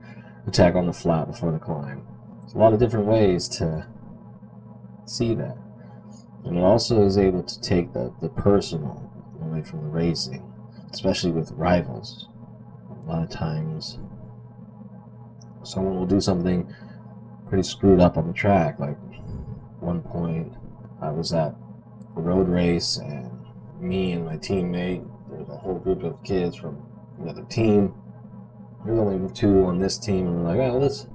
attack 0.49 0.75
on 0.75 0.87
the 0.87 0.93
flat 0.93 1.29
before 1.29 1.53
the 1.53 1.61
climb. 1.61 2.05
There's 2.41 2.55
a 2.55 2.59
lot 2.59 2.73
of 2.73 2.81
different 2.81 3.07
ways 3.07 3.47
to 3.51 3.87
see 5.05 5.33
that. 5.35 5.57
And 6.45 6.59
it 6.59 6.63
also 6.63 7.03
is 7.05 7.17
able 7.17 7.45
to 7.45 7.61
take 7.61 7.93
the, 7.93 8.13
the 8.21 8.29
personal 8.29 9.06
away 9.57 9.67
from 9.67 9.83
the 9.83 9.89
racing, 9.89 10.53
especially 10.93 11.31
with 11.31 11.51
rivals. 11.53 12.29
A 13.05 13.09
lot 13.09 13.23
of 13.23 13.31
times, 13.31 13.99
someone 15.63 15.97
will 15.97 16.07
do 16.07 16.21
something 16.21 16.73
pretty 17.49 17.63
screwed 17.63 18.01
up 18.01 18.17
on 18.17 18.27
the 18.27 18.33
track. 18.33 18.79
Like, 18.79 18.99
one 19.81 20.03
point, 20.03 20.55
I 21.01 21.11
was 21.11 21.33
at 21.33 21.55
a 22.17 22.21
road 22.21 22.49
race, 22.49 22.97
and 22.97 23.31
me 23.81 24.13
and 24.13 24.25
my 24.25 24.37
teammate, 24.37 25.09
there's 25.31 25.49
a 25.49 25.57
whole 25.57 25.79
group 25.79 26.03
of 26.03 26.23
kids 26.23 26.57
from 26.57 26.83
another 27.19 27.45
team. 27.45 27.95
There's 28.85 28.99
only 28.99 29.33
two 29.33 29.65
on 29.67 29.79
this 29.79 29.99
team, 29.99 30.27
and 30.27 30.37
we're 30.37 30.55
like, 30.55 30.71
oh, 30.71 30.79
let's 30.79 31.07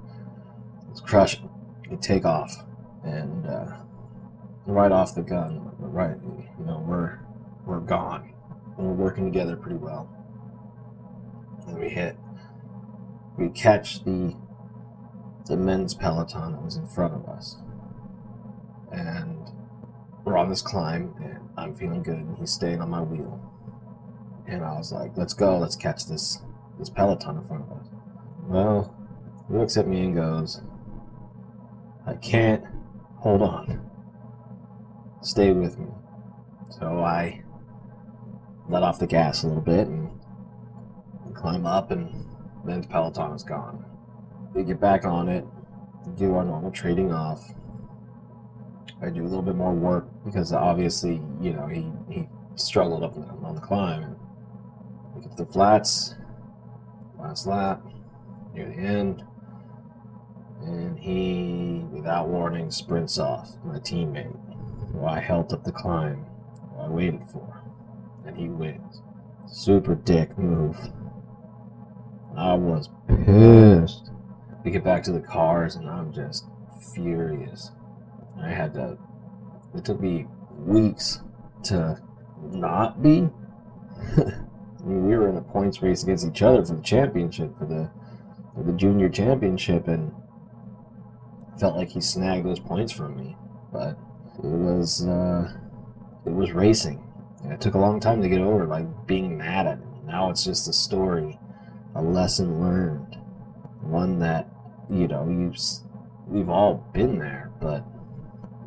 let's 0.88 1.01
crush 1.01 1.36
it. 1.36 1.41
We 1.89 1.97
take 1.97 2.25
off, 2.25 2.56
and 3.04 3.45
uh, 3.45 3.77
right 4.65 4.91
off 4.91 5.15
the 5.15 5.21
gun, 5.21 5.71
right, 5.80 6.17
you 6.23 6.65
know, 6.65 6.84
we're 6.86 7.19
we're 7.65 7.80
gone, 7.80 8.34
and 8.78 8.88
we're 8.88 8.93
working 8.93 9.26
together 9.26 9.56
pretty 9.56 9.78
well. 9.78 10.10
And 11.67 11.80
we 11.80 11.89
hit, 11.89 12.17
we 13.38 13.50
catch 13.50 14.04
the 14.04 14.36
the 15.47 15.58
men's 15.58 15.93
peloton 15.93 16.54
that 16.54 16.62
was 16.62 16.76
in 16.76 16.88
front 16.88 17.13
of 17.13 17.28
us, 17.28 17.58
and 18.91 19.50
we're 20.24 20.38
on 20.38 20.50
this 20.50 20.62
climb, 20.62 21.15
and 21.19 21.50
I'm 21.58 21.76
feeling 21.76 22.04
good, 22.04 22.19
and 22.19 22.38
he's 22.38 22.52
staying 22.52 22.82
on 22.82 22.89
my 22.89 23.02
wheel, 23.02 23.41
and 24.47 24.63
I 24.63 24.78
was 24.78 24.91
like, 24.91 25.17
"Let's 25.17 25.34
go, 25.34 25.58
let's 25.58 25.76
catch 25.76 26.06
this 26.08 26.39
this 26.80 26.89
peloton 26.89 27.38
in 27.38 27.43
front 27.43 27.63
of 27.63 27.78
us." 27.80 27.88
Well, 28.47 28.95
he 29.47 29.58
looks 29.58 29.78
at 29.78 29.88
me 29.88 30.06
and 30.06 30.15
goes, 30.15 30.62
"I 32.06 32.15
can't 32.15 32.65
hold 33.17 33.41
on." 33.41 33.91
stay 35.21 35.52
with 35.52 35.78
me. 35.78 35.88
So 36.69 37.04
I 37.04 37.43
let 38.69 38.84
off 38.84 39.00
the 39.00 39.08
gas 39.08 39.43
a 39.43 39.47
little 39.47 39.62
bit 39.62 39.88
and 39.88 40.10
climb 41.34 41.65
up, 41.65 41.91
and 41.91 42.26
then 42.65 42.82
the 42.82 42.88
Peloton 42.88 43.32
is 43.34 43.43
gone. 43.43 43.86
We 44.54 44.63
get 44.63 44.80
back 44.80 45.06
on 45.06 45.28
it, 45.30 45.45
do 46.15 46.36
our 46.36 46.45
normal 46.45 46.71
trading 46.71 47.12
off. 47.12 47.54
I 49.02 49.10
do 49.10 49.21
a 49.21 49.28
little 49.28 49.41
bit 49.41 49.56
more 49.56 49.74
work 49.74 50.08
because 50.24 50.54
obviously, 50.54 51.21
you 51.41 51.54
know, 51.54 51.67
he, 51.67 51.91
he 52.10 52.28
struggled 52.56 53.04
up 53.04 53.15
on 53.43 53.56
the 53.56 53.62
climb. 53.62 54.15
We 55.15 55.21
get 55.21 55.38
to 55.38 55.45
the 55.45 55.52
flats, 55.52 56.15
last 57.17 57.47
lap, 57.47 57.82
near 58.54 58.67
the 58.67 58.76
end, 58.76 59.24
and 60.62 61.00
he, 61.00 61.86
without 61.91 62.28
warning, 62.28 62.69
sprints 62.69 63.17
off 63.17 63.56
my 63.63 63.80
teammate 63.80 64.38
who 64.91 65.06
I 65.06 65.19
helped 65.19 65.54
up 65.54 65.63
the 65.63 65.71
climb, 65.71 66.26
who 66.69 66.82
I 66.82 66.88
waited 66.89 67.24
for, 67.24 67.51
and 68.26 68.38
he 68.38 68.48
wins. 68.48 69.02
Super 69.48 69.96
dick 69.96 70.38
move. 70.38 70.78
I 72.38 72.54
was 72.54 72.90
pissed. 73.08 74.10
We 74.64 74.72
get 74.72 74.84
back 74.84 75.04
to 75.04 75.12
the 75.12 75.20
cars, 75.20 75.76
and 75.76 75.90
I'm 75.90 76.14
just 76.14 76.46
furious. 76.94 77.72
I 78.42 78.50
had 78.50 78.74
to. 78.76 78.98
It 79.76 79.86
took 79.86 80.00
me 80.00 80.28
weeks 80.58 81.20
to 81.64 82.02
not 82.42 83.02
be. 83.02 83.30
I 84.18 84.84
mean, 84.84 85.06
we 85.06 85.16
were 85.16 85.30
in 85.30 85.38
a 85.38 85.42
points 85.42 85.82
race 85.82 86.04
against 86.04 86.26
each 86.26 86.42
other 86.42 86.64
for 86.66 86.76
the 86.76 86.82
championship, 86.82 87.58
for 87.58 87.66
the 87.66 87.92
for 88.56 88.64
the 88.64 88.74
junior 88.74 89.10
championship, 89.10 89.88
and 89.88 90.14
felt 91.60 91.76
like 91.76 91.90
he 91.90 92.02
snagged 92.02 92.46
those 92.46 92.60
points 92.60 92.92
from 92.92 93.16
me. 93.18 93.36
But 93.72 93.98
it 94.38 94.46
was 94.46 95.06
uh, 95.06 95.54
it 96.26 96.34
was 96.34 96.52
racing. 96.52 97.04
It 97.45 97.60
took 97.60 97.73
a 97.73 97.80
long 97.80 97.99
time 97.99 98.21
to 98.21 98.30
get 98.30 98.41
over 98.41 98.65
like 98.65 99.08
being 99.08 99.38
mad 99.38 99.67
at 99.67 99.80
him. 99.80 100.06
Now 100.06 100.30
it's 100.30 100.43
just 100.43 100.67
a 100.67 100.73
story, 100.73 101.39
a 101.95 102.01
lesson 102.01 102.62
learned, 102.62 103.17
one 103.82 104.19
that 104.19 104.49
you 104.89 105.08
know 105.08 105.27
you've 105.30 105.58
we've 106.27 106.49
all 106.49 106.86
been 106.93 107.17
there, 107.17 107.51
but 107.60 107.86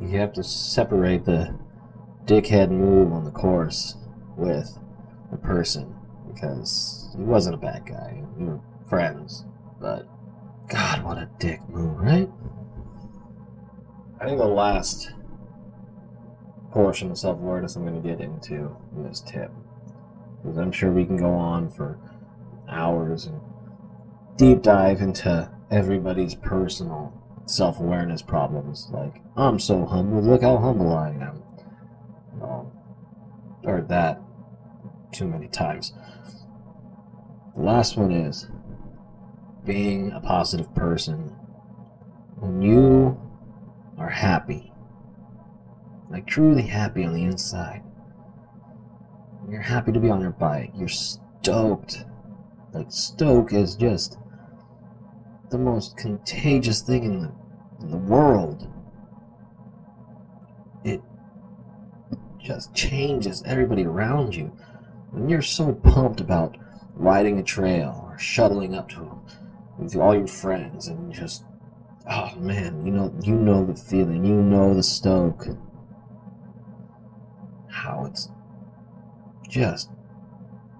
you 0.00 0.18
have 0.18 0.32
to 0.34 0.44
separate 0.44 1.24
the 1.24 1.58
dickhead 2.24 2.70
move 2.70 3.12
on 3.12 3.24
the 3.24 3.30
course 3.30 3.96
with 4.36 4.78
the 5.30 5.36
person 5.36 5.94
because 6.32 7.10
he 7.16 7.22
wasn't 7.22 7.54
a 7.54 7.58
bad 7.58 7.86
guy. 7.86 8.22
We 8.36 8.46
were 8.46 8.60
friends, 8.88 9.44
but 9.80 10.06
God, 10.68 11.04
what 11.04 11.18
a 11.18 11.28
dick 11.38 11.66
move, 11.68 11.98
right? 11.98 12.30
I 14.20 14.26
think 14.26 14.38
the 14.38 14.46
last 14.46 15.12
portion 16.74 17.08
of 17.12 17.16
self 17.16 17.38
awareness 17.38 17.76
I'm 17.76 17.86
going 17.86 18.02
to 18.02 18.06
get 18.06 18.20
into 18.20 18.76
in 18.94 19.04
this 19.04 19.20
tip. 19.20 19.50
Because 20.42 20.58
I'm 20.58 20.72
sure 20.72 20.90
we 20.90 21.06
can 21.06 21.16
go 21.16 21.32
on 21.32 21.70
for 21.70 21.98
hours 22.68 23.26
and 23.26 23.40
deep 24.36 24.60
dive 24.60 25.00
into 25.00 25.50
everybody's 25.70 26.34
personal 26.34 27.12
self 27.46 27.78
awareness 27.78 28.22
problems. 28.22 28.88
Like, 28.90 29.22
I'm 29.36 29.60
so 29.60 29.86
humble, 29.86 30.20
look 30.20 30.42
how 30.42 30.58
humble 30.58 30.92
I 30.92 31.10
am. 31.10 31.42
Um, 32.42 32.72
heard 33.64 33.88
that 33.88 34.20
too 35.12 35.28
many 35.28 35.46
times. 35.46 35.92
The 37.54 37.62
last 37.62 37.96
one 37.96 38.10
is 38.10 38.48
being 39.64 40.10
a 40.10 40.20
positive 40.20 40.74
person. 40.74 41.36
When 42.36 42.60
you 42.60 43.18
are 43.96 44.10
happy, 44.10 44.73
like 46.10 46.26
truly 46.26 46.62
happy 46.62 47.04
on 47.04 47.12
the 47.12 47.24
inside. 47.24 47.82
You're 49.48 49.62
happy 49.62 49.92
to 49.92 50.00
be 50.00 50.10
on 50.10 50.20
your 50.20 50.30
bike. 50.30 50.70
You're 50.74 50.88
stoked. 50.88 52.04
Like 52.72 52.86
stoke 52.90 53.52
is 53.52 53.76
just 53.76 54.18
the 55.50 55.58
most 55.58 55.96
contagious 55.96 56.80
thing 56.80 57.04
in 57.04 57.20
the 57.20 57.32
in 57.80 57.90
the 57.90 57.96
world. 57.96 58.68
It 60.82 61.02
just 62.38 62.74
changes 62.74 63.42
everybody 63.44 63.84
around 63.84 64.34
you. 64.34 64.56
When 65.10 65.28
you're 65.28 65.42
so 65.42 65.72
pumped 65.72 66.20
about 66.20 66.56
riding 66.94 67.38
a 67.38 67.42
trail 67.42 68.08
or 68.10 68.18
shuttling 68.18 68.74
up 68.74 68.88
to 68.90 69.20
with 69.78 69.96
all 69.96 70.14
your 70.14 70.26
friends 70.26 70.88
and 70.88 71.12
just 71.12 71.44
oh 72.10 72.34
man, 72.36 72.84
you 72.84 72.92
know 72.92 73.14
you 73.22 73.36
know 73.36 73.64
the 73.64 73.74
feeling, 73.74 74.24
you 74.24 74.40
know 74.40 74.74
the 74.74 74.82
stoke 74.82 75.46
how 77.84 78.06
it's 78.06 78.28
just 79.48 79.90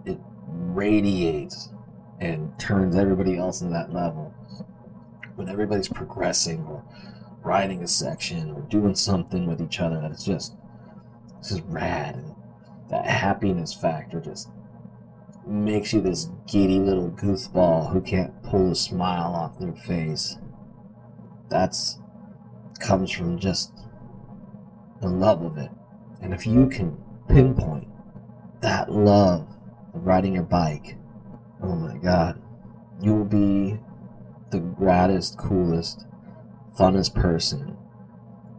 it 0.05 0.19
radiates 0.47 1.71
and 2.21 2.59
turns 2.59 2.97
everybody 2.97 3.37
else 3.37 3.61
in 3.61 3.71
that 3.71 3.93
level. 3.93 4.35
When 5.37 5.49
everybody's 5.49 5.89
progressing 5.89 6.65
or 6.67 6.85
riding 7.43 7.83
a 7.83 7.89
section 7.89 8.51
or 8.51 8.63
doing 8.63 8.95
something 8.95 9.47
with 9.47 9.61
each 9.61 9.81
other 9.81 10.01
that 10.01 10.13
is 10.13 10.25
just 10.25 10.55
it's 11.39 11.51
just 11.51 11.63
rad 11.67 12.15
and 12.15 12.35
that 12.89 13.07
happiness 13.07 13.75
factor 13.75 14.21
just 14.21 14.49
makes 15.47 15.93
you 15.93 16.01
this 16.01 16.31
giddy 16.47 16.79
little 16.79 17.11
goofball 17.11 17.93
who 17.93 18.01
can't 18.01 18.43
pull 18.43 18.71
a 18.71 18.75
smile 18.75 19.35
off 19.35 19.59
their 19.59 19.75
face. 19.75 20.39
That's 21.51 21.99
comes 22.81 23.11
from 23.11 23.39
just 23.39 23.73
the 25.01 25.09
love 25.09 25.43
of 25.43 25.59
it. 25.59 25.71
And 26.25 26.33
if 26.33 26.47
you 26.47 26.69
can 26.69 26.97
pinpoint 27.29 27.87
that 28.63 28.91
love 28.91 29.47
of 29.93 30.07
riding 30.07 30.33
your 30.33 30.43
bike, 30.43 30.97
oh 31.63 31.77
my 31.77 31.99
god, 31.99 32.41
you 32.99 33.15
will 33.15 33.27
be 33.27 33.79
the 34.51 34.61
graddest, 34.61 35.37
coolest, 35.37 36.07
funnest 36.79 37.15
person 37.15 37.77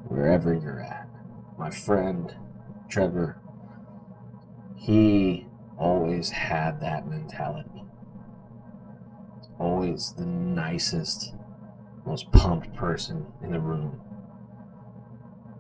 wherever 0.08 0.54
you're 0.54 0.80
at. 0.80 1.10
My 1.58 1.72
friend 1.72 2.36
Trevor, 2.88 3.42
he 4.76 5.48
always 5.76 6.30
had 6.30 6.80
that 6.82 7.08
mentality. 7.08 7.84
Always 9.60 10.14
the 10.14 10.28
nicest, 10.28 11.34
most 12.06 12.32
pumped 12.32 12.76
person 12.76 13.26
in 13.42 13.54
the 13.54 13.60
room. 13.60 14.02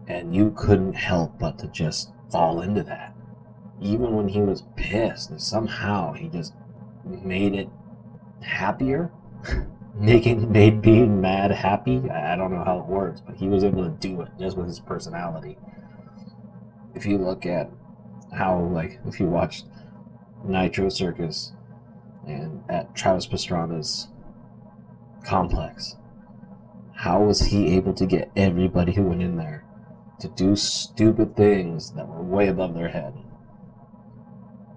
And 0.07 0.35
you 0.35 0.51
couldn't 0.55 0.93
help 0.93 1.39
but 1.39 1.59
to 1.59 1.67
just 1.67 2.11
fall 2.31 2.61
into 2.61 2.83
that. 2.83 3.15
Even 3.81 4.15
when 4.15 4.29
he 4.29 4.41
was 4.41 4.63
pissed, 4.75 5.29
and 5.29 5.41
somehow 5.41 6.13
he 6.13 6.29
just 6.29 6.53
made 7.03 7.53
it 7.53 7.69
happier. 8.41 9.11
Making 9.97 10.51
made 10.51 10.81
being 10.81 11.21
mad 11.21 11.51
happy. 11.51 12.09
I 12.09 12.35
don't 12.35 12.51
know 12.51 12.65
how 12.65 12.79
it 12.79 12.85
works, 12.85 13.21
but 13.21 13.37
he 13.37 13.47
was 13.47 13.63
able 13.63 13.85
to 13.85 13.91
do 13.91 14.21
it 14.21 14.29
just 14.37 14.57
with 14.57 14.67
his 14.67 14.81
personality. 14.81 15.57
If 16.93 17.05
you 17.05 17.17
look 17.17 17.45
at 17.45 17.69
how 18.33 18.59
like 18.59 18.99
if 19.05 19.19
you 19.21 19.27
watched 19.27 19.65
Nitro 20.43 20.89
Circus 20.89 21.53
and 22.27 22.63
at 22.69 22.95
Travis 22.95 23.27
Pastrana's 23.27 24.07
complex. 25.23 25.95
How 26.93 27.21
was 27.21 27.47
he 27.47 27.75
able 27.75 27.93
to 27.93 28.05
get 28.05 28.31
everybody 28.35 28.93
who 28.93 29.03
went 29.03 29.21
in 29.21 29.35
there 29.35 29.64
to 30.19 30.27
do 30.27 30.55
stupid 30.55 31.35
things 31.35 31.91
that 31.93 32.07
were 32.07 32.21
way 32.21 32.47
above 32.47 32.73
their 32.73 32.89
head? 32.89 33.13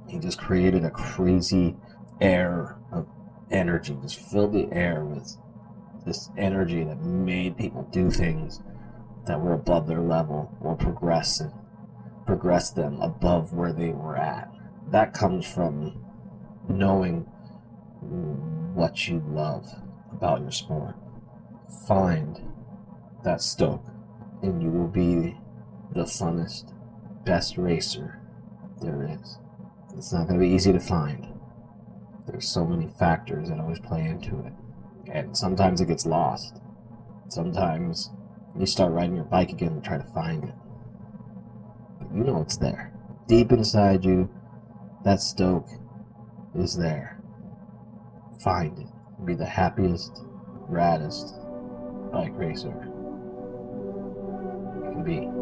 He 0.09 0.18
just 0.18 0.38
created 0.38 0.85
a 0.85 0.90
crazy 0.90 1.77
air 2.20 2.79
of 2.92 3.07
energy, 3.51 3.96
just 4.03 4.20
filled 4.20 4.53
the 4.53 4.68
air 4.72 5.05
with 5.05 5.37
this 6.07 6.31
energy 6.37 6.85
that 6.85 7.03
made 7.03 7.57
people 7.57 7.88
do 7.92 8.11
things 8.11 8.62
that 9.27 9.40
were 9.40 9.53
above 9.53 9.87
their 9.87 10.01
level 10.01 10.57
or 10.61 10.74
progress 10.74 11.42
progress 12.24 12.70
them 12.70 13.01
above 13.01 13.55
where 13.55 13.72
they 13.72 13.88
were 13.88 14.16
at 14.16 14.51
that 14.90 15.12
comes 15.14 15.46
from 15.46 16.05
knowing 16.68 17.20
what 18.74 19.09
you 19.09 19.22
love 19.27 19.66
about 20.12 20.40
your 20.40 20.51
sport. 20.51 20.96
Find 21.87 22.40
that 23.24 23.42
stoke, 23.42 23.85
and 24.42 24.62
you 24.62 24.70
will 24.70 24.88
be 24.88 25.37
the 25.92 26.05
funnest, 26.05 26.72
best 27.24 27.57
racer 27.57 28.20
there 28.81 29.03
is. 29.03 29.38
It's 29.96 30.12
not 30.12 30.29
going 30.29 30.38
to 30.38 30.46
be 30.46 30.53
easy 30.53 30.72
to 30.72 30.81
find. 30.81 31.27
There's 32.27 32.46
so 32.46 32.66
many 32.66 32.87
factors 32.87 33.48
that 33.48 33.59
always 33.59 33.81
play 33.81 34.07
into 34.07 34.38
it. 34.40 34.53
And 35.11 35.37
sometimes 35.37 35.81
it 35.81 35.88
gets 35.88 36.07
lost. 36.07 36.61
Sometimes 37.29 38.11
you 38.59 38.66
start 38.66 38.92
riding 38.92 39.16
your 39.16 39.24
bike 39.24 39.51
again 39.51 39.74
to 39.74 39.81
try 39.81 39.98
to 39.98 40.05
find 40.05 40.44
it. 40.44 40.55
But 41.98 42.14
you 42.14 42.22
know 42.22 42.40
it's 42.42 42.59
there. 42.59 42.92
Deep 43.27 43.53
inside 43.53 44.05
you, 44.05 44.31
that 45.05 45.20
Stoke 45.20 45.68
is 46.55 46.77
there. 46.77 47.20
Find 48.42 48.79
it. 48.79 48.87
Be 49.24 49.35
the 49.35 49.46
happiest, 49.46 50.22
raddest 50.70 51.35
bike 52.12 52.33
racer 52.37 52.88
be. 55.09 55.38